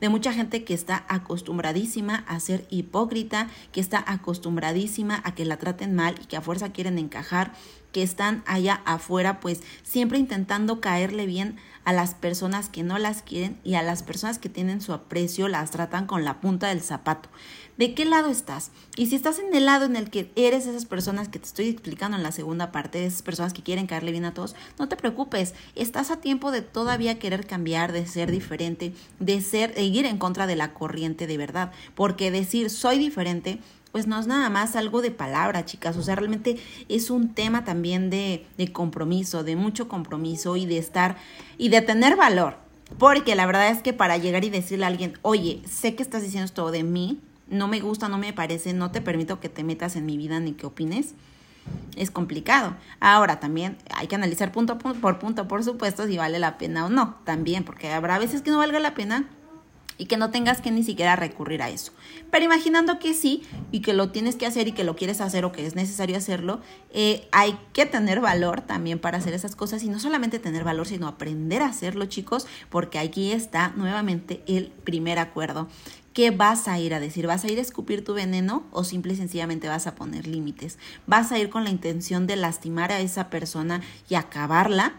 de 0.00 0.08
mucha 0.08 0.32
gente 0.32 0.64
que 0.64 0.74
está 0.74 1.04
acostumbradísima 1.08 2.24
a 2.28 2.38
ser 2.40 2.66
hipócrita, 2.70 3.48
que 3.72 3.80
está 3.80 4.04
acostumbradísima 4.06 5.20
a 5.24 5.34
que 5.34 5.44
la 5.44 5.56
traten 5.56 5.94
mal 5.94 6.14
y 6.22 6.26
que 6.26 6.36
a 6.36 6.40
fuerza 6.40 6.72
quieren 6.72 6.98
encajar, 6.98 7.52
que 7.92 8.02
están 8.02 8.42
allá 8.46 8.82
afuera 8.84 9.40
pues 9.40 9.62
siempre 9.82 10.18
intentando 10.18 10.80
caerle 10.80 11.26
bien 11.26 11.56
a 11.84 11.92
las 11.92 12.14
personas 12.14 12.68
que 12.68 12.82
no 12.82 12.98
las 12.98 13.22
quieren 13.22 13.58
y 13.64 13.74
a 13.74 13.82
las 13.82 14.02
personas 14.02 14.38
que 14.38 14.50
tienen 14.50 14.82
su 14.82 14.92
aprecio 14.92 15.48
las 15.48 15.70
tratan 15.70 16.06
con 16.06 16.24
la 16.24 16.40
punta 16.40 16.68
del 16.68 16.82
zapato. 16.82 17.30
¿De 17.78 17.94
qué 17.94 18.04
lado 18.04 18.28
estás? 18.28 18.72
Y 18.96 19.06
si 19.06 19.14
estás 19.14 19.38
en 19.38 19.54
el 19.54 19.64
lado 19.64 19.86
en 19.86 19.94
el 19.94 20.10
que 20.10 20.32
eres 20.34 20.66
esas 20.66 20.84
personas 20.84 21.28
que 21.28 21.38
te 21.38 21.46
estoy 21.46 21.68
explicando 21.68 22.16
en 22.16 22.24
la 22.24 22.32
segunda 22.32 22.72
parte, 22.72 23.06
esas 23.06 23.22
personas 23.22 23.52
que 23.52 23.62
quieren 23.62 23.86
caerle 23.86 24.10
bien 24.10 24.24
a 24.24 24.34
todos, 24.34 24.56
no 24.80 24.88
te 24.88 24.96
preocupes, 24.96 25.54
estás 25.76 26.10
a 26.10 26.20
tiempo 26.20 26.50
de 26.50 26.60
todavía 26.60 27.20
querer 27.20 27.46
cambiar, 27.46 27.92
de 27.92 28.06
ser 28.06 28.32
diferente, 28.32 28.92
de 29.20 29.40
ser, 29.40 29.74
de 29.74 29.84
ir 29.84 30.06
en 30.06 30.18
contra 30.18 30.48
de 30.48 30.56
la 30.56 30.74
corriente 30.74 31.28
de 31.28 31.38
verdad, 31.38 31.70
porque 31.94 32.32
decir 32.32 32.68
soy 32.68 32.98
diferente 32.98 33.60
pues 33.92 34.06
no 34.06 34.18
es 34.18 34.26
nada 34.26 34.50
más 34.50 34.76
algo 34.76 35.02
de 35.02 35.10
palabra, 35.10 35.64
chicas, 35.64 35.96
o 35.96 36.02
sea, 36.02 36.14
realmente 36.14 36.56
es 36.88 37.10
un 37.10 37.34
tema 37.34 37.64
también 37.64 38.10
de, 38.10 38.46
de 38.56 38.72
compromiso, 38.72 39.44
de 39.44 39.56
mucho 39.56 39.88
compromiso 39.88 40.56
y 40.56 40.66
de 40.66 40.78
estar 40.78 41.16
y 41.56 41.68
de 41.68 41.82
tener 41.82 42.16
valor. 42.16 42.56
Porque 42.98 43.34
la 43.34 43.46
verdad 43.46 43.68
es 43.68 43.82
que 43.82 43.92
para 43.92 44.16
llegar 44.16 44.44
y 44.44 44.50
decirle 44.50 44.84
a 44.84 44.88
alguien, 44.88 45.18
oye, 45.22 45.62
sé 45.68 45.94
que 45.94 46.02
estás 46.02 46.22
diciendo 46.22 46.46
esto 46.46 46.70
de 46.70 46.84
mí, 46.84 47.20
no 47.48 47.68
me 47.68 47.80
gusta, 47.80 48.08
no 48.08 48.18
me 48.18 48.32
parece, 48.32 48.72
no 48.72 48.90
te 48.90 49.00
permito 49.00 49.40
que 49.40 49.48
te 49.48 49.64
metas 49.64 49.96
en 49.96 50.06
mi 50.06 50.16
vida 50.16 50.40
ni 50.40 50.52
que 50.52 50.66
opines, 50.66 51.14
es 51.96 52.10
complicado. 52.10 52.76
Ahora 53.00 53.40
también 53.40 53.76
hay 53.94 54.06
que 54.06 54.14
analizar 54.14 54.52
punto 54.52 54.78
por 54.78 55.18
punto, 55.18 55.48
por 55.48 55.64
supuesto, 55.64 56.06
si 56.06 56.16
vale 56.16 56.38
la 56.38 56.58
pena 56.58 56.86
o 56.86 56.88
no, 56.88 57.16
también, 57.24 57.64
porque 57.64 57.90
habrá 57.90 58.18
veces 58.18 58.42
que 58.42 58.50
no 58.50 58.58
valga 58.58 58.80
la 58.80 58.94
pena 58.94 59.28
y 59.98 60.06
que 60.06 60.16
no 60.16 60.30
tengas 60.30 60.60
que 60.60 60.70
ni 60.70 60.84
siquiera 60.84 61.16
recurrir 61.16 61.60
a 61.62 61.68
eso. 61.68 61.92
Pero 62.30 62.44
imaginando 62.44 62.98
que 62.98 63.12
sí 63.14 63.42
y 63.72 63.80
que 63.80 63.92
lo 63.92 64.10
tienes 64.10 64.36
que 64.36 64.46
hacer 64.46 64.68
y 64.68 64.72
que 64.72 64.84
lo 64.84 64.96
quieres 64.96 65.20
hacer 65.20 65.44
o 65.44 65.52
que 65.52 65.66
es 65.66 65.74
necesario 65.74 66.16
hacerlo, 66.16 66.60
eh, 66.92 67.28
hay 67.32 67.58
que 67.72 67.84
tener 67.84 68.20
valor 68.20 68.60
también 68.60 68.98
para 68.98 69.18
hacer 69.18 69.34
esas 69.34 69.56
cosas 69.56 69.82
y 69.82 69.88
no 69.88 69.98
solamente 69.98 70.38
tener 70.38 70.64
valor, 70.64 70.86
sino 70.86 71.08
aprender 71.08 71.62
a 71.62 71.66
hacerlo, 71.66 72.06
chicos, 72.06 72.46
porque 72.70 72.98
aquí 72.98 73.32
está 73.32 73.72
nuevamente 73.76 74.42
el 74.46 74.68
primer 74.84 75.18
acuerdo. 75.18 75.68
¿Qué 76.18 76.32
vas 76.32 76.66
a 76.66 76.80
ir 76.80 76.94
a 76.94 77.00
decir? 77.00 77.28
¿Vas 77.28 77.44
a 77.44 77.48
ir 77.48 77.58
a 77.58 77.62
escupir 77.62 78.02
tu 78.02 78.12
veneno 78.12 78.64
o 78.72 78.82
simple 78.82 79.12
y 79.12 79.16
sencillamente 79.16 79.68
vas 79.68 79.86
a 79.86 79.94
poner 79.94 80.26
límites? 80.26 80.76
¿Vas 81.06 81.30
a 81.30 81.38
ir 81.38 81.48
con 81.48 81.62
la 81.62 81.70
intención 81.70 82.26
de 82.26 82.34
lastimar 82.34 82.90
a 82.90 82.98
esa 82.98 83.30
persona 83.30 83.82
y 84.08 84.16
acabarla 84.16 84.94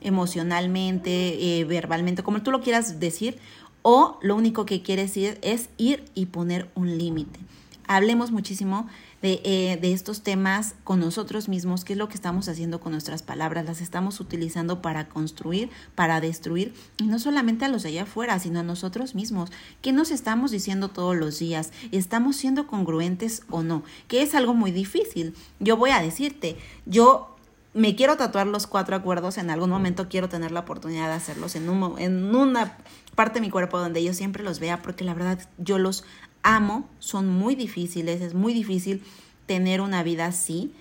emocionalmente, 0.00 1.58
eh, 1.60 1.64
verbalmente, 1.64 2.22
como 2.22 2.42
tú 2.42 2.52
lo 2.52 2.60
quieras 2.60 3.00
decir? 3.00 3.40
¿O 3.82 4.18
lo 4.22 4.36
único 4.36 4.66
que 4.66 4.82
quieres 4.82 5.16
ir 5.16 5.38
es 5.42 5.70
ir 5.76 6.04
y 6.14 6.26
poner 6.26 6.70
un 6.74 6.98
límite? 6.98 7.40
Hablemos 7.86 8.30
muchísimo 8.30 8.86
eh, 9.22 9.78
de, 9.80 9.92
estos 9.92 10.22
temas 10.22 10.76
con 10.82 11.00
nosotros 11.00 11.48
mismos, 11.48 11.84
qué 11.84 11.92
es 11.92 11.98
lo 11.98 12.08
que 12.08 12.14
estamos 12.14 12.48
haciendo 12.48 12.80
con 12.80 12.92
nuestras 12.92 13.22
palabras, 13.22 13.66
las 13.66 13.80
estamos 13.80 14.20
utilizando 14.20 14.80
para 14.80 15.08
construir, 15.08 15.68
para 15.94 16.20
destruir, 16.20 16.72
y 16.96 17.04
no 17.04 17.18
solamente 17.18 17.64
a 17.64 17.68
los 17.68 17.82
de 17.82 17.90
allá 17.90 18.04
afuera, 18.04 18.38
sino 18.38 18.60
a 18.60 18.62
nosotros 18.62 19.14
mismos. 19.14 19.50
¿Qué 19.82 19.92
nos 19.92 20.10
estamos 20.10 20.52
diciendo 20.52 20.88
todos 20.88 21.16
los 21.16 21.38
días? 21.38 21.72
¿Estamos 21.92 22.36
siendo 22.36 22.66
congruentes 22.66 23.42
o 23.50 23.62
no? 23.62 23.82
Que 24.08 24.22
es 24.22 24.34
algo 24.34 24.54
muy 24.54 24.70
difícil. 24.70 25.34
Yo 25.58 25.76
voy 25.76 25.90
a 25.90 26.00
decirte, 26.00 26.56
yo 26.86 27.29
me 27.72 27.94
quiero 27.94 28.16
tatuar 28.16 28.46
los 28.46 28.66
cuatro 28.66 28.96
acuerdos, 28.96 29.38
en 29.38 29.50
algún 29.50 29.70
momento 29.70 30.08
quiero 30.08 30.28
tener 30.28 30.50
la 30.50 30.60
oportunidad 30.60 31.08
de 31.08 31.14
hacerlos 31.14 31.54
en, 31.54 31.68
un, 31.68 31.98
en 31.98 32.34
una 32.34 32.76
parte 33.14 33.34
de 33.34 33.46
mi 33.46 33.50
cuerpo 33.50 33.78
donde 33.78 34.02
yo 34.02 34.12
siempre 34.12 34.42
los 34.42 34.58
vea, 34.58 34.82
porque 34.82 35.04
la 35.04 35.14
verdad 35.14 35.38
yo 35.58 35.78
los 35.78 36.04
amo, 36.42 36.88
son 36.98 37.28
muy 37.28 37.54
difíciles, 37.54 38.20
es 38.20 38.34
muy 38.34 38.54
difícil 38.54 39.02
tener 39.46 39.80
una 39.80 40.02
vida 40.02 40.26
así. 40.26 40.72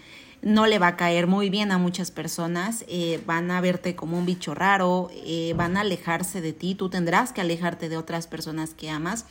No 0.42 0.68
le 0.68 0.80
va 0.80 0.88
a 0.88 0.96
caer 0.96 1.28
muy 1.28 1.50
bien 1.50 1.72
a 1.74 1.78
muchas 1.78 2.12
personas, 2.12 2.86
eh, 2.88 3.22
van 3.26 3.52
a 3.52 3.60
verte 3.60 3.98
como 3.98 4.18
un 4.18 4.26
bicho 4.26 4.56
raro, 4.56 5.10
eh, 5.12 5.54
van 5.58 5.76
a 5.76 5.82
alejarse 5.82 6.40
de 6.40 6.54
ti, 6.54 6.76
tú 6.76 6.90
tendrás 6.90 7.34
que 7.34 7.42
alejarte 7.42 7.90
de 7.90 7.98
otras 7.98 8.28
personas 8.28 8.74
que 8.74 8.90
amas 8.90 9.26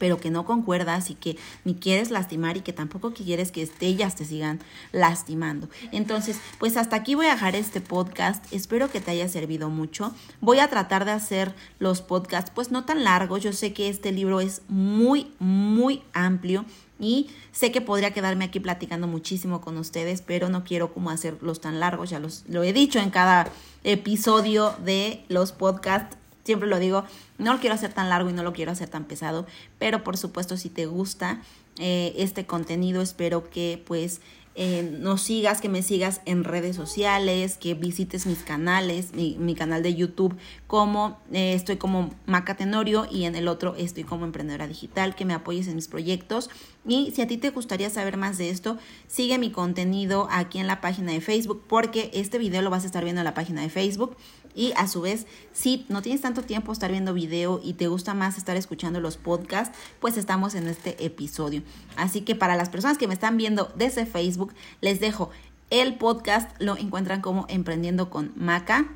pero 0.00 0.16
que 0.16 0.30
no 0.30 0.46
concuerdas 0.46 1.10
y 1.10 1.14
que 1.14 1.36
ni 1.64 1.74
quieres 1.74 2.10
lastimar 2.10 2.56
y 2.56 2.62
que 2.62 2.72
tampoco 2.72 3.12
quieres 3.12 3.52
que 3.52 3.70
ellas 3.80 4.16
te 4.16 4.24
sigan 4.24 4.58
lastimando. 4.92 5.68
Entonces, 5.92 6.40
pues 6.58 6.76
hasta 6.78 6.96
aquí 6.96 7.14
voy 7.14 7.26
a 7.26 7.34
dejar 7.34 7.54
este 7.54 7.82
podcast. 7.82 8.44
Espero 8.52 8.90
que 8.90 9.00
te 9.00 9.10
haya 9.10 9.28
servido 9.28 9.68
mucho. 9.68 10.12
Voy 10.40 10.58
a 10.58 10.68
tratar 10.68 11.04
de 11.04 11.12
hacer 11.12 11.54
los 11.78 12.00
podcasts 12.00 12.50
pues 12.52 12.70
no 12.72 12.84
tan 12.84 13.04
largos. 13.04 13.42
Yo 13.42 13.52
sé 13.52 13.74
que 13.74 13.90
este 13.90 14.10
libro 14.10 14.40
es 14.40 14.62
muy, 14.68 15.30
muy 15.38 16.02
amplio 16.14 16.64
y 16.98 17.28
sé 17.52 17.70
que 17.70 17.82
podría 17.82 18.12
quedarme 18.12 18.46
aquí 18.46 18.58
platicando 18.58 19.06
muchísimo 19.06 19.60
con 19.60 19.76
ustedes, 19.76 20.22
pero 20.22 20.48
no 20.48 20.64
quiero 20.64 20.94
como 20.94 21.10
hacerlos 21.10 21.60
tan 21.60 21.78
largos. 21.78 22.08
Ya 22.08 22.20
los, 22.20 22.44
lo 22.48 22.62
he 22.62 22.72
dicho 22.72 22.98
en 22.98 23.10
cada 23.10 23.50
episodio 23.84 24.74
de 24.82 25.24
los 25.28 25.52
podcasts 25.52 26.16
Siempre 26.50 26.68
lo 26.68 26.80
digo, 26.80 27.04
no 27.38 27.52
lo 27.52 27.60
quiero 27.60 27.76
hacer 27.76 27.92
tan 27.92 28.08
largo 28.08 28.28
y 28.28 28.32
no 28.32 28.42
lo 28.42 28.52
quiero 28.52 28.72
hacer 28.72 28.88
tan 28.88 29.04
pesado, 29.04 29.46
pero 29.78 30.02
por 30.02 30.16
supuesto 30.16 30.56
si 30.56 30.68
te 30.68 30.86
gusta 30.86 31.42
eh, 31.78 32.12
este 32.16 32.44
contenido, 32.44 33.02
espero 33.02 33.48
que 33.50 33.80
pues 33.86 34.20
eh, 34.56 34.96
nos 34.98 35.22
sigas, 35.22 35.60
que 35.60 35.68
me 35.68 35.80
sigas 35.80 36.22
en 36.24 36.42
redes 36.42 36.74
sociales, 36.74 37.56
que 37.56 37.74
visites 37.74 38.26
mis 38.26 38.42
canales, 38.42 39.14
mi, 39.14 39.54
canal 39.54 39.84
de 39.84 39.94
YouTube, 39.94 40.36
como 40.66 41.20
eh, 41.32 41.54
estoy 41.54 41.76
como 41.76 42.10
Maca 42.26 42.56
Tenorio 42.56 43.06
y 43.08 43.24
en 43.24 43.36
el 43.36 43.46
otro 43.46 43.76
estoy 43.76 44.02
como 44.02 44.24
emprendedora 44.24 44.66
digital, 44.66 45.14
que 45.14 45.24
me 45.24 45.34
apoyes 45.34 45.68
en 45.68 45.76
mis 45.76 45.86
proyectos. 45.86 46.50
Y 46.84 47.12
si 47.12 47.22
a 47.22 47.28
ti 47.28 47.36
te 47.36 47.50
gustaría 47.50 47.90
saber 47.90 48.16
más 48.16 48.38
de 48.38 48.50
esto, 48.50 48.76
sigue 49.06 49.38
mi 49.38 49.52
contenido 49.52 50.26
aquí 50.32 50.58
en 50.58 50.66
la 50.66 50.80
página 50.80 51.12
de 51.12 51.20
Facebook, 51.20 51.62
porque 51.68 52.10
este 52.12 52.38
video 52.38 52.60
lo 52.60 52.70
vas 52.70 52.82
a 52.82 52.86
estar 52.86 53.04
viendo 53.04 53.20
en 53.20 53.26
la 53.26 53.34
página 53.34 53.62
de 53.62 53.70
Facebook. 53.70 54.16
Y 54.54 54.72
a 54.76 54.88
su 54.88 55.00
vez, 55.00 55.26
si 55.52 55.86
no 55.88 56.02
tienes 56.02 56.20
tanto 56.20 56.42
tiempo 56.42 56.72
estar 56.72 56.90
viendo 56.90 57.14
video 57.14 57.60
y 57.62 57.74
te 57.74 57.88
gusta 57.88 58.14
más 58.14 58.36
estar 58.36 58.56
escuchando 58.56 59.00
los 59.00 59.16
podcasts, 59.16 59.76
pues 60.00 60.16
estamos 60.16 60.54
en 60.54 60.66
este 60.66 61.04
episodio. 61.04 61.62
Así 61.96 62.22
que 62.22 62.34
para 62.34 62.56
las 62.56 62.68
personas 62.68 62.98
que 62.98 63.06
me 63.06 63.14
están 63.14 63.36
viendo 63.36 63.72
desde 63.76 64.06
Facebook, 64.06 64.52
les 64.80 65.00
dejo 65.00 65.30
el 65.70 65.94
podcast, 65.94 66.50
lo 66.60 66.76
encuentran 66.76 67.20
como 67.20 67.46
Emprendiendo 67.48 68.10
con 68.10 68.32
Maca. 68.34 68.88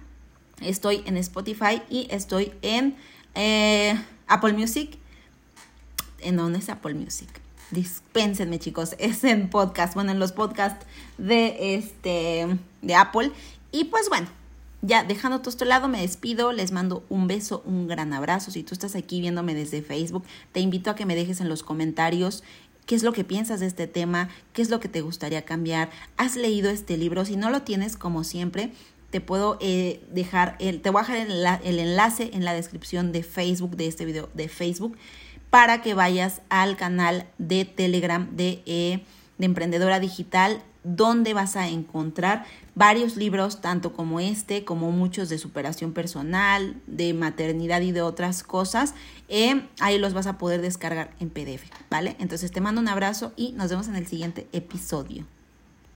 Estoy 0.61 1.03
en 1.07 1.17
Spotify 1.17 1.83
y 1.89 2.09
estoy 2.11 2.53
en 2.63 2.97
eh, 3.35 4.01
Apple 4.27 4.55
Music. 4.55 4.99
¿En 6.21 6.37
dónde 6.37 6.59
es 6.59 6.69
Apple 6.69 6.95
Music? 6.95 7.29
Dispénsenme, 7.71 8.59
chicos. 8.59 8.97
Es 8.99 9.25
en 9.25 9.51
podcast. 9.51 9.95
Bueno, 9.95 10.13
en 10.13 10.19
los 10.19 10.33
podcasts 10.33 10.85
de 11.19 11.77
este 11.77 12.59
de 12.83 12.95
Apple. 12.95 13.31
Y 13.73 13.85
pues 13.85 14.09
bueno, 14.09 14.29
ya 14.87 15.03
dejando 15.03 15.39
todo 15.39 15.51
esto 15.51 15.65
lado, 15.65 15.89
me 15.89 16.01
despido, 16.01 16.53
les 16.53 16.71
mando 16.71 17.05
un 17.09 17.27
beso, 17.27 17.63
un 17.65 17.89
gran 17.89 18.13
abrazo. 18.13 18.51
Si 18.51 18.63
tú 18.63 18.75
estás 18.75 18.95
aquí 18.95 19.21
viéndome 19.21 19.55
desde 19.55 19.83
Facebook, 19.83 20.25
te 20.53 20.61
invito 20.61 20.91
a 20.91 20.95
que 20.95 21.07
me 21.07 21.15
dejes 21.15 21.41
en 21.41 21.49
los 21.49 21.63
comentarios 21.63 22.43
qué 22.85 22.95
es 22.95 23.03
lo 23.03 23.15
que 23.15 23.25
piensas 23.25 23.61
de 23.61 23.67
este 23.67 23.87
tema, 23.87 24.29
qué 24.53 24.61
es 24.61 24.69
lo 24.69 24.81
que 24.81 24.89
te 24.89 25.01
gustaría 25.01 25.43
cambiar. 25.43 25.91
¿Has 26.19 26.37
leído 26.37 26.71
este 26.71 26.99
libro? 26.99 27.25
Si 27.25 27.37
no 27.37 27.49
lo 27.49 27.63
tienes, 27.63 27.97
como 27.97 28.25
siempre, 28.25 28.73
te 29.09 29.23
puedo 29.23 29.57
eh, 29.61 30.05
dejar, 30.11 30.57
el, 30.59 30.83
te 30.83 30.91
voy 30.91 31.01
a 31.01 31.07
dejar 31.07 31.61
el, 31.65 31.79
enlace 31.79 32.31
en 32.35 32.45
la 32.45 32.53
descripción 32.53 33.11
de 33.13 33.23
Facebook, 33.23 33.77
de 33.77 33.87
este 33.87 34.05
video 34.05 34.29
de 34.35 34.49
Facebook, 34.49 34.99
para 35.49 35.81
que 35.81 35.95
vayas 35.95 36.43
al 36.51 36.77
canal 36.77 37.27
de 37.39 37.65
Telegram 37.65 38.29
de, 38.37 38.63
eh, 38.67 39.03
de 39.39 39.47
Emprendedora 39.47 39.99
Digital 39.99 40.63
donde 40.85 41.35
vas 41.35 41.57
a 41.57 41.69
encontrar 41.69 42.45
varios 42.75 43.17
libros, 43.17 43.61
tanto 43.61 43.93
como 43.93 44.21
este, 44.21 44.65
como 44.65 44.93
muchos 44.93 45.29
de 45.29 45.39
superación 45.39 45.93
personal, 45.93 46.77
de 46.87 47.15
maternidad 47.15 47.81
y 47.81 47.93
de 47.93 48.03
otras 48.03 48.43
cosas. 48.43 48.95
Eh, 49.29 49.67
ahí 49.81 49.99
los 49.99 50.15
vas 50.15 50.27
a 50.27 50.39
poder 50.39 50.63
descargar 50.63 51.11
en 51.19 51.31
PDF, 51.31 51.65
¿vale? 51.91 52.17
Entonces 52.19 52.53
te 52.53 52.61
mando 52.61 52.81
un 52.81 52.89
abrazo 52.89 53.33
y 53.37 53.53
nos 53.53 53.71
vemos 53.71 53.89
en 53.89 53.97
el 53.97 54.07
siguiente 54.07 54.47
episodio. 54.53 55.25